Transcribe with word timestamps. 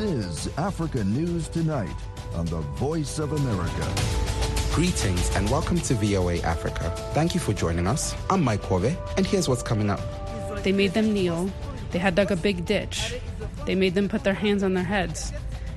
is 0.00 0.48
Africa 0.56 1.04
News 1.04 1.48
Tonight 1.48 1.94
on 2.34 2.46
the 2.46 2.60
Voice 2.80 3.18
of 3.18 3.32
America. 3.32 4.74
Greetings 4.74 5.30
and 5.36 5.50
welcome 5.50 5.78
to 5.80 5.94
VOA 5.94 6.38
Africa. 6.38 6.90
Thank 7.12 7.34
you 7.34 7.40
for 7.40 7.52
joining 7.52 7.86
us. 7.86 8.14
I'm 8.30 8.42
Mike 8.42 8.62
Kove, 8.62 8.96
and 9.18 9.26
here's 9.26 9.46
what's 9.46 9.62
coming 9.62 9.90
up. 9.90 10.00
They 10.62 10.72
made 10.72 10.94
them 10.94 11.12
kneel. 11.12 11.50
They 11.90 11.98
had 11.98 12.14
dug 12.14 12.30
a 12.30 12.36
big 12.36 12.64
ditch. 12.64 13.16
They 13.66 13.74
made 13.74 13.94
them 13.94 14.08
put 14.08 14.24
their 14.24 14.32
hands 14.32 14.62
on 14.62 14.72
their 14.72 14.84
heads. 14.84 15.34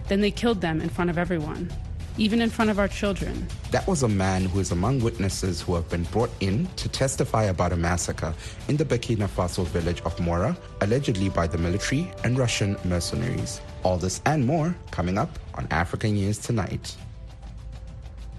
Then 0.08 0.22
they 0.22 0.32
killed 0.32 0.62
them 0.62 0.80
in 0.80 0.88
front 0.88 1.10
of 1.10 1.18
everyone, 1.18 1.70
even 2.18 2.42
in 2.42 2.50
front 2.50 2.72
of 2.72 2.80
our 2.80 2.88
children. 2.88 3.46
That 3.72 3.86
was 3.88 4.04
a 4.04 4.08
man 4.08 4.46
who 4.46 4.62
is 4.62 4.72
among 4.72 5.02
witnesses 5.02 5.62
who 5.62 5.76
have 5.76 5.90
been 5.90 6.04
brought 6.04 6.32
in 6.40 6.68
to 6.78 6.88
testify 6.88 7.44
about 7.44 7.74
a 7.74 7.78
massacre 7.78 8.34
in 8.70 8.78
the 8.78 8.86
Burkina 8.86 9.28
Faso 9.28 9.66
village 9.66 10.02
of 10.04 10.18
Mora, 10.22 10.56
allegedly 10.80 11.28
by 11.28 11.46
the 11.46 11.58
military 11.58 12.10
and 12.24 12.38
Russian 12.38 12.78
mercenaries. 12.86 13.60
All 13.84 13.98
this 13.98 14.22
and 14.26 14.46
more 14.46 14.74
coming 14.92 15.18
up 15.18 15.38
on 15.56 15.68
African 15.70 16.14
News 16.14 16.38
Tonight. 16.38 16.96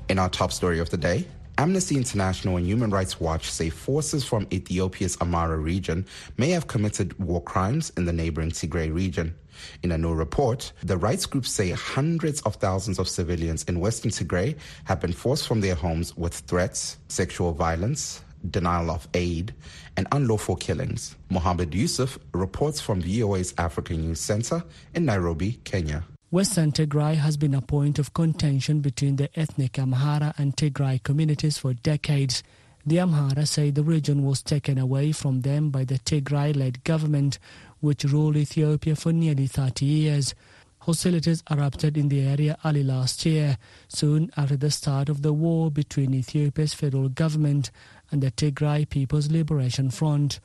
In 0.08 0.18
our 0.18 0.30
top 0.30 0.50
story 0.50 0.78
of 0.78 0.88
the 0.88 0.96
day, 0.96 1.26
Amnesty 1.58 1.96
International 1.96 2.56
and 2.56 2.66
Human 2.66 2.90
Rights 2.90 3.20
Watch 3.20 3.50
say 3.50 3.68
forces 3.68 4.24
from 4.24 4.46
Ethiopia's 4.50 5.18
Amhara 5.18 5.62
region 5.62 6.06
may 6.38 6.48
have 6.50 6.66
committed 6.66 7.16
war 7.18 7.42
crimes 7.42 7.92
in 7.98 8.06
the 8.06 8.12
neighboring 8.12 8.50
Tigray 8.50 8.92
region. 8.92 9.34
In 9.82 9.92
a 9.92 9.98
new 9.98 10.14
report, 10.14 10.72
the 10.82 10.96
rights 10.96 11.26
groups 11.26 11.50
say 11.50 11.70
hundreds 11.70 12.40
of 12.42 12.56
thousands 12.56 12.98
of 12.98 13.06
civilians 13.06 13.64
in 13.64 13.80
western 13.80 14.10
Tigray 14.10 14.56
have 14.84 15.00
been 15.00 15.12
forced 15.12 15.46
from 15.46 15.60
their 15.60 15.74
homes 15.74 16.16
with 16.16 16.34
threats, 16.34 16.96
sexual 17.08 17.52
violence, 17.52 18.22
denial 18.50 18.90
of 18.90 19.08
aid, 19.14 19.54
and 19.96 20.06
unlawful 20.12 20.56
killings. 20.56 21.16
Mohammed 21.30 21.74
Yusuf 21.74 22.18
reports 22.32 22.80
from 22.80 23.00
VOA's 23.00 23.54
African 23.58 24.02
News 24.02 24.20
Center 24.20 24.64
in 24.94 25.04
Nairobi, 25.04 25.60
Kenya. 25.64 26.04
Western 26.30 26.72
Tigray 26.72 27.14
has 27.14 27.36
been 27.36 27.54
a 27.54 27.60
point 27.60 27.98
of 27.98 28.12
contention 28.12 28.80
between 28.80 29.16
the 29.16 29.30
ethnic 29.38 29.74
Amhara 29.74 30.36
and 30.36 30.56
Tigray 30.56 31.00
communities 31.02 31.58
for 31.58 31.74
decades. 31.74 32.42
The 32.84 32.96
Amhara 32.96 33.46
say 33.46 33.70
the 33.70 33.84
region 33.84 34.24
was 34.24 34.42
taken 34.42 34.76
away 34.76 35.12
from 35.12 35.42
them 35.42 35.70
by 35.70 35.84
the 35.84 35.98
Tigray 36.00 36.54
led 36.56 36.82
government, 36.82 37.38
which 37.78 38.04
ruled 38.04 38.36
Ethiopia 38.36 38.96
for 38.96 39.12
nearly 39.12 39.46
30 39.46 39.86
years. 39.86 40.34
Hostilities 40.80 41.42
erupted 41.50 41.96
in 41.96 42.08
the 42.08 42.20
area 42.20 42.58
early 42.62 42.82
last 42.82 43.24
year, 43.24 43.56
soon 43.88 44.30
after 44.36 44.56
the 44.56 44.70
start 44.70 45.08
of 45.08 45.22
the 45.22 45.32
war 45.32 45.70
between 45.70 46.12
Ethiopia's 46.12 46.74
federal 46.74 47.08
government 47.08 47.70
and 48.14 48.22
the 48.22 48.30
Tigray 48.30 48.88
People's 48.88 49.28
Liberation 49.28 49.90
Front. 49.90 50.38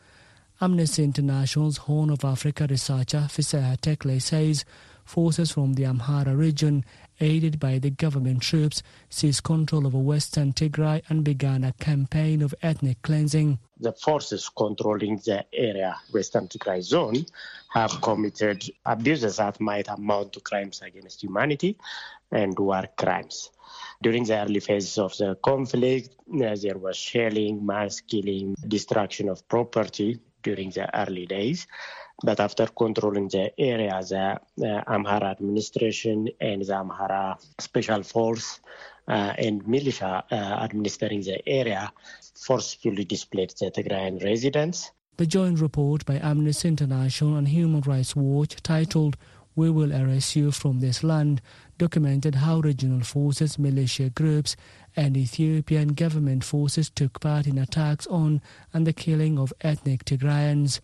Amnesty 0.60 1.04
International's 1.04 1.78
Horn 1.78 2.10
of 2.10 2.26
Africa 2.26 2.66
researcher 2.68 3.28
Fiseha 3.30 3.80
Tekle 3.80 4.20
says 4.20 4.66
forces 5.06 5.52
from 5.52 5.74
the 5.74 5.84
Amhara 5.84 6.36
region, 6.36 6.84
aided 7.20 7.60
by 7.60 7.78
the 7.78 7.92
government 7.92 8.42
troops, 8.42 8.82
seized 9.12 9.44
control 9.44 9.86
over 9.86 10.00
western 10.00 10.52
Tigray 10.52 11.04
and 11.10 11.24
began 11.24 11.64
a 11.64 11.74
campaign 11.74 12.42
of 12.42 12.56
ethnic 12.64 13.04
cleansing. 13.04 13.60
The 13.80 13.94
forces 13.94 14.50
controlling 14.50 15.18
the 15.18 15.46
area, 15.54 15.96
western 16.12 16.48
Tigray 16.48 16.82
zone, 16.82 17.24
have 17.72 18.02
committed 18.02 18.64
abuses 18.84 19.38
that 19.38 19.62
might 19.62 19.88
amount 19.90 20.34
to 20.34 20.40
crimes 20.40 20.82
against 20.82 21.22
humanity 21.22 21.78
and 22.32 22.58
war 22.58 22.86
crimes. 22.98 23.52
During 24.02 24.24
the 24.24 24.40
early 24.40 24.62
phases 24.62 24.98
of 24.98 25.18
the 25.18 25.36
conflict, 25.36 26.16
uh, 26.34 26.56
there 26.56 26.78
was 26.78 26.96
shelling, 26.96 27.66
mass 27.66 28.00
killing, 28.00 28.56
destruction 28.66 29.28
of 29.28 29.46
property 29.50 30.20
during 30.42 30.70
the 30.70 30.88
early 30.98 31.26
days. 31.26 31.68
But 32.24 32.40
after 32.40 32.68
controlling 32.68 33.28
the 33.28 33.52
area, 33.60 34.00
the 34.08 34.40
uh, 34.66 34.84
Amhara 34.88 35.32
administration 35.32 36.30
and 36.40 36.62
the 36.62 36.74
Amhara 36.74 37.38
special 37.60 38.04
force 38.04 38.62
uh, 39.10 39.34
and 39.38 39.68
militia 39.68 40.24
uh, 40.32 40.36
administering 40.36 41.20
the 41.22 41.46
area 41.46 41.92
forcefully 42.36 43.04
displaced 43.04 43.60
the 43.60 43.70
Tigrayan 43.70 44.24
residents. 44.24 44.92
The 45.18 45.26
joint 45.26 45.60
report 45.60 46.06
by 46.06 46.20
Amnesty 46.20 46.70
International 46.70 47.36
and 47.36 47.50
Human 47.50 47.82
Rights 47.82 48.16
Watch 48.16 48.56
titled 48.64 49.18
We 49.60 49.70
Will 49.70 49.92
Erase 49.92 50.38
You 50.38 50.52
from 50.52 50.80
This 50.80 51.04
Land 51.04 51.42
documented 51.78 52.36
how 52.36 52.62
regional 52.62 53.02
forces, 53.02 53.60
militia 53.60 54.10
groups, 54.10 54.56
and 54.96 55.18
Ethiopian 55.18 55.96
government 55.96 56.46
forces 56.46 56.90
took 56.90 57.20
part 57.20 57.46
in 57.46 57.58
attacks 57.58 58.08
on 58.08 58.42
and 58.72 58.88
the 58.88 58.94
killing 58.94 59.38
of 59.38 59.52
ethnic 59.60 60.06
Tigrayans. 60.06 60.80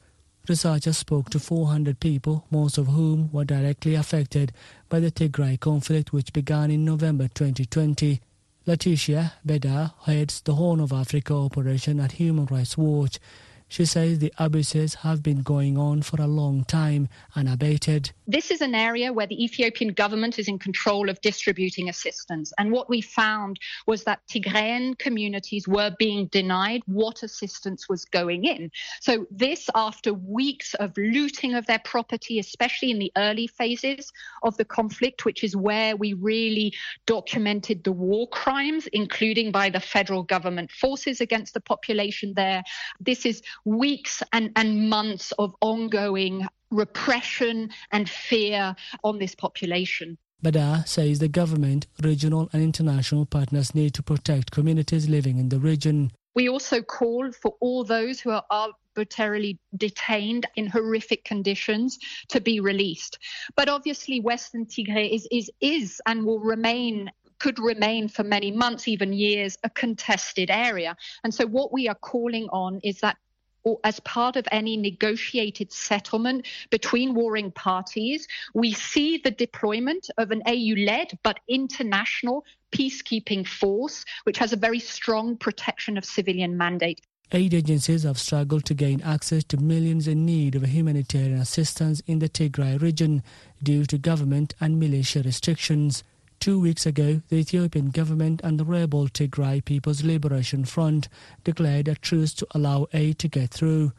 Researchers 0.50 0.97
spoke 0.97 1.30
to 1.30 1.40
400 1.40 2.02
people, 2.02 2.47
most 2.52 2.78
of 2.78 2.88
whom 2.88 3.31
were 3.31 3.46
directly 3.46 3.96
affected 3.96 4.52
by 4.90 5.00
the 5.00 5.09
Tigray 5.09 5.58
conflict, 5.58 6.12
which 6.12 6.34
began 6.34 6.69
in 6.69 6.84
November 6.84 7.30
2020. 7.30 8.19
Laetitia 8.66 9.35
Bader 9.46 9.94
heads 10.03 10.41
the 10.41 10.56
Horn 10.56 10.81
of 10.81 10.91
Africa 10.91 11.34
operation 11.34 12.02
at 12.02 12.12
Human 12.12 12.47
Rights 12.47 12.78
Watch. 12.78 13.19
She 13.68 13.86
says 13.86 14.20
the 14.20 14.34
abuses 14.38 14.96
have 14.96 15.24
been 15.24 15.42
going 15.42 15.78
on 15.78 16.03
for 16.03 16.22
a 16.22 16.28
long 16.28 16.64
time 16.66 17.09
unabated. 17.36 18.12
This 18.28 18.52
is 18.52 18.62
an 18.62 18.76
area 18.76 19.12
where 19.12 19.28
the 19.28 19.44
Ethiopian 19.44 19.94
government 19.94 20.38
is 20.38 20.48
in 20.48 20.59
control 20.59 21.09
of 21.09 21.20
distributing 21.22 21.90
assistance. 21.90 22.53
And 22.59 22.72
what 22.72 22.90
we 22.90 23.02
found 23.02 23.59
was 23.88 24.03
that 24.03 24.20
Tigrayan 24.30 24.98
communities 24.98 25.68
were 25.68 25.92
being 25.98 26.28
denied 26.28 26.84
what 26.86 27.24
assistance 27.24 27.90
was 27.90 28.06
going 28.06 28.46
in. 28.46 28.72
So, 29.02 29.26
this 29.31 29.70
after 29.74 30.14
weeks 30.14 30.76
of 30.76 30.96
looting 30.97 31.56
of 31.56 31.66
their 31.66 31.82
property, 31.84 32.40
especially 32.40 32.92
in 32.92 33.00
the 33.00 33.12
early 33.18 33.47
phases 33.47 34.12
of 34.44 34.56
the 34.58 34.66
conflict, 34.66 35.26
which 35.26 35.44
is 35.44 35.56
where 35.56 35.96
we 35.96 36.14
really 36.14 36.74
documented 37.08 37.84
the 37.84 37.92
war 37.92 38.28
crimes, 38.30 38.88
including 38.94 39.52
by 39.52 39.70
the 39.70 39.80
federal 39.80 40.24
government 40.24 40.72
forces 40.72 41.20
against 41.20 41.53
the 41.53 41.62
population 41.62 42.34
there. 42.36 42.64
This 43.00 43.26
is 43.26 43.42
weeks 43.64 44.22
and, 44.34 44.52
and 44.56 44.90
months 44.90 45.32
of 45.40 45.56
ongoing 45.62 46.48
repression 46.72 47.70
and 47.92 48.10
fear 48.10 48.76
on 49.04 49.20
this 49.20 49.36
population. 49.36 50.18
Bader 50.42 50.84
says 50.86 51.20
the 51.20 51.28
government, 51.28 51.88
regional 52.04 52.50
and 52.54 52.62
international 52.62 53.26
partners 53.26 53.74
need 53.74 53.94
to 53.96 54.04
protect 54.04 54.52
communities 54.52 55.10
living 55.10 55.38
in 55.38 55.50
the 55.50 55.60
region. 55.60 56.12
We 56.36 56.50
also 56.50 56.82
call 56.82 57.32
for 57.32 57.56
all 57.62 57.84
those 57.84 58.20
who 58.20 58.32
are 58.32 58.44
arbitrarily 58.52 59.58
detained 59.78 60.46
in 60.56 60.68
horrific 60.68 61.24
conditions 61.24 61.98
to 62.28 62.42
be 62.42 62.60
released. 62.60 63.18
But 63.56 63.70
obviously, 63.70 64.20
Western 64.20 64.66
Tigray 64.66 65.16
is, 65.16 65.28
is, 65.32 65.50
is 65.62 66.02
and 66.06 66.26
will 66.26 66.40
remain 66.40 67.12
could 67.38 67.60
remain 67.60 68.08
for 68.08 68.24
many 68.24 68.50
months, 68.50 68.88
even 68.88 69.12
years, 69.12 69.58
a 69.64 69.70
contested 69.70 70.50
area. 70.50 70.96
And 71.24 71.34
so, 71.34 71.46
what 71.46 71.74
we 71.74 71.88
are 71.88 71.96
calling 71.96 72.48
on 72.50 72.80
is 72.84 73.00
that 73.02 73.18
or 73.66 73.80
as 73.84 74.00
part 74.02 74.36
of 74.36 74.48
any 74.52 74.78
negotiated 74.78 75.74
settlement 75.74 76.46
between 76.70 77.16
warring 77.16 77.52
parties, 77.52 78.28
we 78.53 78.72
see 78.72 79.18
the 79.18 79.31
deployment 79.31 80.09
of 80.18 80.31
an 80.31 80.42
AU 80.46 80.76
led 80.86 81.18
but 81.24 81.40
international 81.50 82.46
peacekeeping 82.72 83.46
force, 83.46 84.06
which 84.24 84.38
has 84.38 84.53
a 84.53 84.58
very 84.58 84.80
strong 84.80 85.36
protection 85.36 85.98
of 85.98 86.06
civilian 86.06 86.56
mandate. 86.56 87.02
Aid 87.31 87.56
agencies 87.56 88.03
have 88.03 88.20
struggled 88.20 88.66
to 88.66 88.76
gain 88.76 89.02
access 89.02 89.44
to 89.46 89.58
millions 89.58 90.08
in 90.08 90.26
need 90.26 90.53
of 90.56 90.64
humanitarian 90.64 91.40
assistance 91.40 92.02
in 92.06 92.20
the 92.20 92.30
Tigray 92.30 92.80
region 92.80 93.24
due 93.64 93.86
to 93.86 93.97
government 93.97 94.53
and 94.62 94.80
militia 94.80 95.24
restrictions. 95.24 96.03
Two 96.40 96.59
weeks 96.59 96.85
ago, 96.85 97.22
the 97.29 97.38
Ethiopian 97.38 97.90
government 97.90 98.41
and 98.44 98.59
the 98.59 98.66
rebel 98.66 99.07
Tigray 99.07 99.66
People's 99.66 100.03
Liberation 100.03 100.63
Front 100.63 101.07
declared 101.44 101.88
a 101.88 101.96
truce 101.96 102.34
to 102.35 102.47
allow 102.51 102.88
aid 102.94 103.17
to 103.20 103.28
get 103.28 103.49
through. 103.49 103.93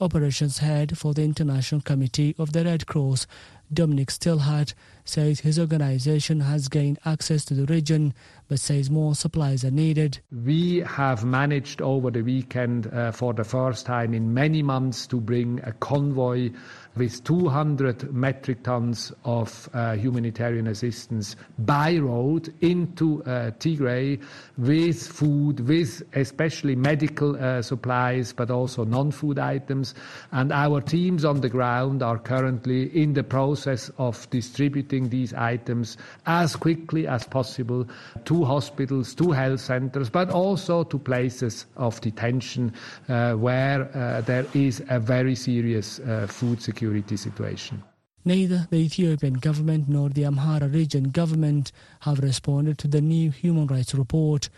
Operations 0.00 0.58
head 0.58 0.98
for 0.98 1.14
the 1.14 1.22
International 1.22 1.80
Committee 1.80 2.34
of 2.38 2.52
the 2.52 2.64
Red 2.64 2.86
Cross, 2.86 3.28
Dominik 3.72 4.10
Stillhart, 4.10 4.74
says 5.04 5.40
his 5.40 5.60
organization 5.60 6.40
has 6.40 6.68
gained 6.68 6.98
access 7.04 7.44
to 7.44 7.54
the 7.54 7.66
region 7.66 8.14
but 8.52 8.60
says 8.60 8.90
more 8.90 9.14
supplies 9.14 9.64
are 9.64 9.70
needed. 9.70 10.18
We 10.44 10.80
have 10.80 11.24
managed 11.24 11.80
over 11.80 12.10
the 12.10 12.20
weekend 12.20 12.86
uh, 12.88 13.10
for 13.10 13.32
the 13.32 13.44
first 13.44 13.86
time 13.86 14.12
in 14.12 14.34
many 14.34 14.62
months 14.62 15.06
to 15.06 15.22
bring 15.22 15.58
a 15.64 15.72
convoy 15.72 16.50
with 16.94 17.24
200 17.24 18.12
metric 18.12 18.62
tons 18.64 19.12
of 19.24 19.70
uh, 19.72 19.94
humanitarian 19.94 20.66
assistance 20.66 21.36
by 21.60 21.96
road 21.96 22.52
into 22.60 23.22
uh, 23.24 23.52
Tigray 23.52 24.20
with 24.58 25.06
food, 25.06 25.60
with 25.60 26.02
especially 26.14 26.76
medical 26.76 27.42
uh, 27.42 27.62
supplies, 27.62 28.34
but 28.34 28.50
also 28.50 28.84
non-food 28.84 29.38
items. 29.38 29.94
And 30.32 30.52
our 30.52 30.82
teams 30.82 31.24
on 31.24 31.40
the 31.40 31.48
ground 31.48 32.02
are 32.02 32.18
currently 32.18 32.94
in 32.94 33.14
the 33.14 33.24
process 33.24 33.90
of 33.96 34.28
distributing 34.28 35.08
these 35.08 35.32
items 35.32 35.96
as 36.26 36.54
quickly 36.56 37.06
as 37.06 37.24
possible 37.24 37.88
to 38.26 38.41
hospitals, 38.44 39.14
to 39.14 39.30
health 39.30 39.60
centers, 39.60 40.10
but 40.10 40.30
also 40.30 40.84
to 40.84 40.98
places 40.98 41.66
of 41.76 42.00
detention 42.00 42.72
uh, 43.08 43.32
where 43.34 43.90
uh, 43.96 44.20
there 44.22 44.46
is 44.54 44.82
a 44.88 44.98
very 45.00 45.34
serious 45.34 45.98
uh, 46.00 46.26
food 46.28 46.62
security 46.62 47.16
situation. 47.16 47.82
Neither 48.24 48.68
the 48.70 48.76
Ethiopian 48.76 49.34
government 49.34 49.88
nor 49.88 50.08
the 50.08 50.22
Amhara 50.22 50.72
region 50.72 51.10
government 51.10 51.72
have 52.00 52.20
responded 52.20 52.78
to 52.78 52.88
the 52.88 53.00
new 53.00 53.30
human 53.30 53.66
rights 53.66 53.94
report. 53.94 54.48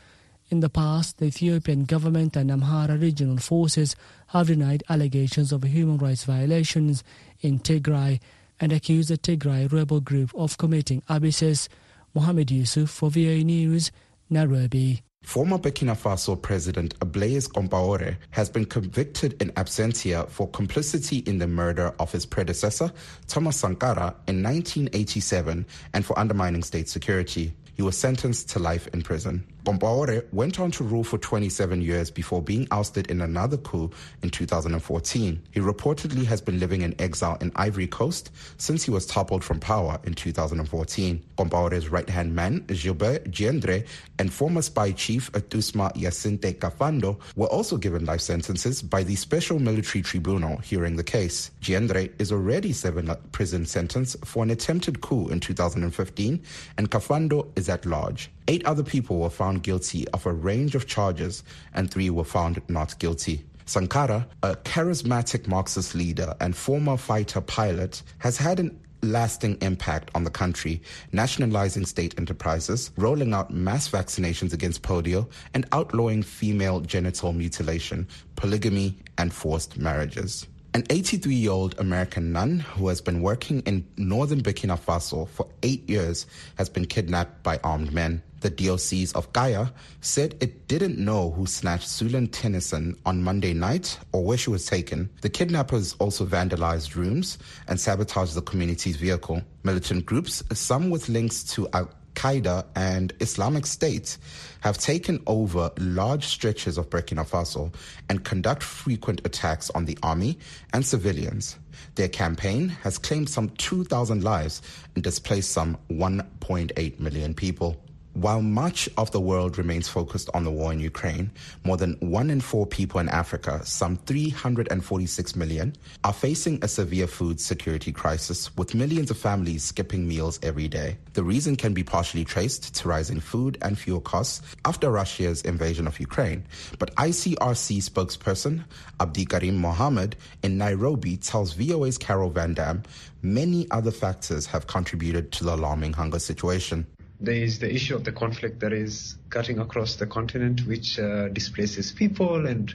In 0.50 0.60
the 0.60 0.68
past, 0.68 1.16
the 1.16 1.26
Ethiopian 1.26 1.84
government 1.84 2.36
and 2.36 2.50
Amhara 2.50 3.00
regional 3.00 3.38
forces 3.38 3.96
have 4.28 4.48
denied 4.48 4.84
allegations 4.90 5.50
of 5.50 5.62
human 5.62 5.96
rights 5.96 6.24
violations 6.24 7.02
in 7.40 7.58
Tigray 7.58 8.20
and 8.60 8.70
accused 8.70 9.08
the 9.08 9.16
Tigray 9.16 9.72
rebel 9.72 10.00
group 10.00 10.30
of 10.34 10.58
committing 10.58 11.02
abuses. 11.08 11.70
Mohamed 12.14 12.50
Yusuf 12.50 12.90
for 12.90 13.10
VOA 13.10 13.42
News, 13.42 13.90
Nairobi. 14.30 15.02
Former 15.24 15.58
Burkina 15.58 15.96
Faso 15.96 16.40
President 16.40 16.98
Blaise 17.00 17.48
Compaore 17.48 18.16
has 18.30 18.48
been 18.48 18.66
convicted 18.66 19.40
in 19.42 19.50
absentia 19.52 20.28
for 20.28 20.48
complicity 20.50 21.18
in 21.26 21.38
the 21.38 21.46
murder 21.48 21.92
of 21.98 22.12
his 22.12 22.26
predecessor, 22.26 22.92
Thomas 23.26 23.56
Sankara, 23.56 24.14
in 24.28 24.42
1987 24.42 25.66
and 25.92 26.04
for 26.04 26.16
undermining 26.18 26.62
state 26.62 26.88
security. 26.88 27.52
He 27.74 27.82
was 27.82 27.96
sentenced 27.96 28.50
to 28.50 28.58
life 28.58 28.86
in 28.92 29.02
prison. 29.02 29.44
Compaore 29.64 30.24
went 30.30 30.60
on 30.60 30.70
to 30.72 30.84
rule 30.84 31.02
for 31.04 31.16
27 31.16 31.80
years 31.80 32.10
before 32.10 32.42
being 32.42 32.68
ousted 32.70 33.10
in 33.10 33.22
another 33.22 33.56
coup 33.56 33.90
in 34.22 34.28
2014. 34.28 35.42
He 35.52 35.60
reportedly 35.60 36.26
has 36.26 36.42
been 36.42 36.60
living 36.60 36.82
in 36.82 36.94
exile 37.00 37.38
in 37.40 37.50
Ivory 37.56 37.86
Coast 37.86 38.30
since 38.58 38.84
he 38.84 38.90
was 38.90 39.06
toppled 39.06 39.42
from 39.42 39.58
power 39.58 39.98
in 40.04 40.12
2014. 40.12 41.22
Compaore's 41.38 41.88
right-hand 41.88 42.34
man, 42.34 42.58
Gilbert 42.66 43.24
Diendéré, 43.30 43.86
and 44.18 44.30
former 44.30 44.60
spy 44.60 44.92
chief 44.92 45.32
Atusma 45.32 45.96
Hyacinthe 45.96 46.58
Kafando 46.58 47.18
were 47.34 47.46
also 47.46 47.78
given 47.78 48.04
life 48.04 48.20
sentences 48.20 48.82
by 48.82 49.02
the 49.02 49.16
Special 49.16 49.58
Military 49.58 50.02
Tribunal 50.02 50.58
hearing 50.58 50.96
the 50.96 51.04
case. 51.04 51.50
Diendéré 51.62 52.12
is 52.20 52.30
already 52.30 52.74
serving 52.74 53.08
a 53.08 53.14
prison 53.32 53.64
sentence 53.64 54.14
for 54.24 54.42
an 54.42 54.50
attempted 54.50 55.00
coup 55.00 55.28
in 55.28 55.40
2015, 55.40 56.42
and 56.76 56.90
Kafando 56.90 57.48
is 57.56 57.70
at 57.70 57.86
large. 57.86 58.30
Eight 58.46 58.64
other 58.66 58.82
people 58.82 59.18
were 59.20 59.30
found 59.30 59.62
guilty 59.62 60.06
of 60.08 60.26
a 60.26 60.32
range 60.32 60.74
of 60.74 60.86
charges, 60.86 61.42
and 61.72 61.90
three 61.90 62.10
were 62.10 62.24
found 62.24 62.60
not 62.68 62.98
guilty. 62.98 63.44
Sankara, 63.64 64.26
a 64.42 64.54
charismatic 64.56 65.46
Marxist 65.46 65.94
leader 65.94 66.34
and 66.40 66.54
former 66.54 66.98
fighter 66.98 67.40
pilot, 67.40 68.02
has 68.18 68.36
had 68.36 68.60
an 68.60 68.78
lasting 69.04 69.58
impact 69.60 70.10
on 70.14 70.24
the 70.24 70.30
country, 70.30 70.82
nationalizing 71.12 71.86
state 71.86 72.14
enterprises, 72.18 72.90
rolling 72.96 73.32
out 73.32 73.50
mass 73.50 73.88
vaccinations 73.88 74.52
against 74.52 74.82
polio, 74.82 75.28
and 75.54 75.66
outlawing 75.72 76.22
female 76.22 76.80
genital 76.80 77.32
mutilation, 77.32 78.06
polygamy, 78.36 78.98
and 79.18 79.32
forced 79.32 79.78
marriages. 79.78 80.46
An 80.74 80.84
83 80.90 81.34
year 81.34 81.52
old 81.52 81.78
American 81.78 82.32
nun 82.32 82.58
who 82.58 82.88
has 82.88 83.00
been 83.00 83.22
working 83.22 83.60
in 83.60 83.86
northern 83.96 84.42
Burkina 84.42 84.76
Faso 84.78 85.28
for 85.28 85.46
eight 85.62 85.88
years 85.88 86.26
has 86.56 86.68
been 86.68 86.84
kidnapped 86.84 87.44
by 87.44 87.60
armed 87.62 87.92
men. 87.92 88.22
The 88.44 88.50
diocese 88.50 89.10
of 89.14 89.32
Kaya 89.32 89.72
said 90.02 90.34
it 90.38 90.68
didn't 90.68 90.98
know 90.98 91.30
who 91.30 91.46
snatched 91.46 91.88
Suellen 91.88 92.28
Tennyson 92.30 92.94
on 93.06 93.22
Monday 93.22 93.54
night 93.54 93.98
or 94.12 94.22
where 94.22 94.36
she 94.36 94.50
was 94.50 94.66
taken. 94.66 95.08
The 95.22 95.30
kidnappers 95.30 95.94
also 95.94 96.26
vandalized 96.26 96.94
rooms 96.94 97.38
and 97.68 97.80
sabotaged 97.80 98.34
the 98.34 98.42
community's 98.42 98.96
vehicle. 98.96 99.40
Militant 99.62 100.04
groups, 100.04 100.42
some 100.52 100.90
with 100.90 101.08
links 101.08 101.42
to 101.54 101.66
Al 101.72 101.88
Qaeda 102.16 102.66
and 102.76 103.14
Islamic 103.20 103.64
State 103.64 104.18
have 104.60 104.76
taken 104.76 105.22
over 105.26 105.70
large 105.78 106.26
stretches 106.26 106.76
of 106.76 106.90
Burkina 106.90 107.26
Faso 107.26 107.74
and 108.10 108.26
conduct 108.26 108.62
frequent 108.62 109.22
attacks 109.24 109.70
on 109.70 109.86
the 109.86 109.96
army 110.02 110.38
and 110.74 110.84
civilians. 110.84 111.56
Their 111.94 112.10
campaign 112.10 112.68
has 112.68 112.98
claimed 112.98 113.30
some 113.30 113.48
2,000 113.56 114.22
lives 114.22 114.60
and 114.94 115.02
displaced 115.02 115.50
some 115.50 115.78
1.8 115.88 117.00
million 117.00 117.32
people. 117.32 117.80
While 118.14 118.42
much 118.42 118.88
of 118.96 119.10
the 119.10 119.20
world 119.20 119.58
remains 119.58 119.88
focused 119.88 120.30
on 120.34 120.44
the 120.44 120.50
war 120.50 120.72
in 120.72 120.78
Ukraine, 120.78 121.32
more 121.64 121.76
than 121.76 121.96
one 121.98 122.30
in 122.30 122.40
four 122.40 122.64
people 122.64 123.00
in 123.00 123.08
Africa, 123.08 123.60
some 123.64 123.96
346 123.96 125.34
million, 125.34 125.74
are 126.04 126.12
facing 126.12 126.62
a 126.62 126.68
severe 126.68 127.08
food 127.08 127.40
security 127.40 127.90
crisis, 127.90 128.56
with 128.56 128.72
millions 128.72 129.10
of 129.10 129.18
families 129.18 129.64
skipping 129.64 130.06
meals 130.06 130.38
every 130.44 130.68
day. 130.68 130.96
The 131.14 131.24
reason 131.24 131.56
can 131.56 131.74
be 131.74 131.82
partially 131.82 132.24
traced 132.24 132.72
to 132.76 132.88
rising 132.88 133.18
food 133.18 133.58
and 133.62 133.76
fuel 133.76 134.00
costs 134.00 134.42
after 134.64 134.92
Russia's 134.92 135.42
invasion 135.42 135.88
of 135.88 135.98
Ukraine. 135.98 136.46
But 136.78 136.94
ICRC 136.94 137.82
spokesperson 137.82 138.64
Abdi 139.00 139.24
Karim 139.24 139.58
Mohammed 139.58 140.14
in 140.44 140.56
Nairobi 140.56 141.16
tells 141.16 141.54
VOA's 141.54 141.98
Carol 141.98 142.30
Van 142.30 142.54
Dam 142.54 142.84
many 143.22 143.66
other 143.72 143.90
factors 143.90 144.46
have 144.46 144.66
contributed 144.66 145.32
to 145.32 145.44
the 145.44 145.54
alarming 145.54 145.94
hunger 145.94 146.18
situation. 146.18 146.86
There 147.20 147.34
is 147.34 147.58
the 147.58 147.72
issue 147.72 147.94
of 147.94 148.04
the 148.04 148.12
conflict 148.12 148.60
that 148.60 148.72
is 148.72 149.16
cutting 149.30 149.58
across 149.58 149.96
the 149.96 150.06
continent, 150.06 150.66
which 150.66 150.98
uh, 150.98 151.28
displaces 151.28 151.92
people 151.92 152.46
and 152.46 152.74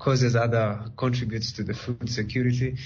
causes 0.00 0.34
other 0.34 0.90
contributes 0.96 1.52
to 1.52 1.62
the 1.62 1.74
food 1.74 2.08
security. 2.10 2.76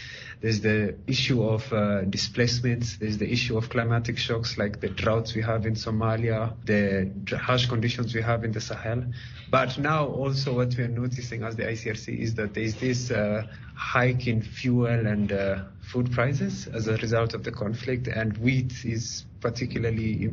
There's 0.43 0.61
the 0.61 0.97
issue 1.07 1.43
of 1.45 1.73
uh, 1.73 2.03
displacements. 2.03 2.97
There's 2.97 3.19
the 3.19 3.31
issue 3.33 3.57
of 3.57 3.71
climatic 3.71 4.19
shocks 4.19 4.59
like 4.59 4.81
the 4.81 4.89
droughts 4.89 5.35
we 5.35 5.41
have 5.43 5.65
in 5.65 5.75
Somalia, 5.75 6.55
the 6.67 7.37
harsh 7.37 7.67
conditions 7.67 8.15
we 8.15 8.21
have 8.21 8.45
in 8.45 8.51
the 8.53 8.61
Sahel. 8.61 9.05
But 9.49 9.79
now 9.79 10.09
also 10.09 10.57
what 10.57 10.77
we 10.77 10.83
are 10.85 10.89
noticing 10.89 11.45
as 11.45 11.55
the 11.55 11.63
ICRC 11.63 12.19
is 12.19 12.35
that 12.35 12.53
there 12.53 12.65
is 12.65 12.75
this 12.75 13.13
uh, 13.13 13.47
hike 13.77 14.27
in 14.27 14.43
fuel 14.43 14.87
and 15.07 15.31
uh, 15.31 15.65
food 15.81 16.11
prices 16.13 16.67
as 16.67 16.89
a 16.89 16.97
result 16.97 17.35
of 17.35 17.45
the 17.45 17.53
conflict, 17.53 18.09
and 18.09 18.37
wheat 18.39 18.85
is 18.85 19.25
particularly 19.41 20.27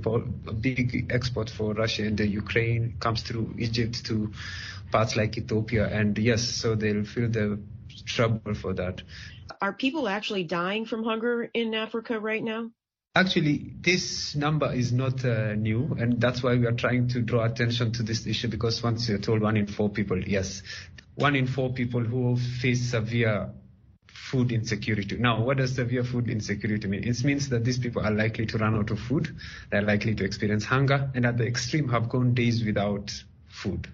a 0.47 0.53
big 0.53 1.11
export 1.11 1.49
for 1.49 1.73
Russia 1.73 2.03
and 2.03 2.17
the 2.17 2.25
Ukraine 2.25 2.95
comes 3.01 3.21
through 3.23 3.53
Egypt 3.57 4.05
to 4.05 4.31
parts 4.91 5.15
like 5.15 5.37
Ethiopia, 5.37 5.87
and 5.87 6.17
yes, 6.17 6.43
so 6.43 6.75
they'll 6.75 7.05
feel 7.05 7.29
the 7.29 7.59
trouble 8.05 8.53
for 8.53 8.73
that. 8.73 9.01
Are 9.61 9.73
people 9.73 10.07
actually 10.07 10.43
dying 10.43 10.85
from 10.85 11.03
hunger 11.03 11.49
in 11.53 11.73
Africa 11.73 12.19
right 12.19 12.43
now? 12.43 12.71
Actually, 13.13 13.73
this 13.81 14.35
number 14.35 14.71
is 14.71 14.93
not 14.93 15.25
uh, 15.25 15.53
new, 15.55 15.97
and 15.99 16.21
that's 16.21 16.41
why 16.41 16.55
we 16.55 16.65
are 16.65 16.71
trying 16.71 17.09
to 17.09 17.21
draw 17.21 17.43
attention 17.43 17.91
to 17.91 18.03
this 18.03 18.25
issue 18.25 18.47
because 18.47 18.81
once 18.81 19.09
you're 19.09 19.17
told 19.17 19.41
one 19.41 19.57
in 19.57 19.67
four 19.67 19.89
people, 19.89 20.17
yes, 20.23 20.63
one 21.15 21.35
in 21.35 21.45
four 21.45 21.73
people 21.73 21.99
who 21.99 22.37
face 22.37 22.91
severe 22.91 23.49
food 24.07 24.53
insecurity. 24.53 25.17
Now, 25.17 25.43
what 25.43 25.57
does 25.57 25.75
severe 25.75 26.05
food 26.05 26.29
insecurity 26.29 26.87
mean? 26.87 27.03
It 27.03 27.21
means 27.25 27.49
that 27.49 27.65
these 27.65 27.79
people 27.79 28.01
are 28.01 28.11
likely 28.11 28.45
to 28.45 28.57
run 28.57 28.75
out 28.75 28.91
of 28.91 28.99
food, 28.99 29.35
they're 29.69 29.81
likely 29.81 30.15
to 30.15 30.23
experience 30.23 30.63
hunger, 30.63 31.11
and 31.13 31.25
at 31.25 31.37
the 31.37 31.45
extreme 31.45 31.89
have 31.89 32.07
gone 32.07 32.33
days 32.33 32.63
without 32.63 33.11
food. 33.49 33.89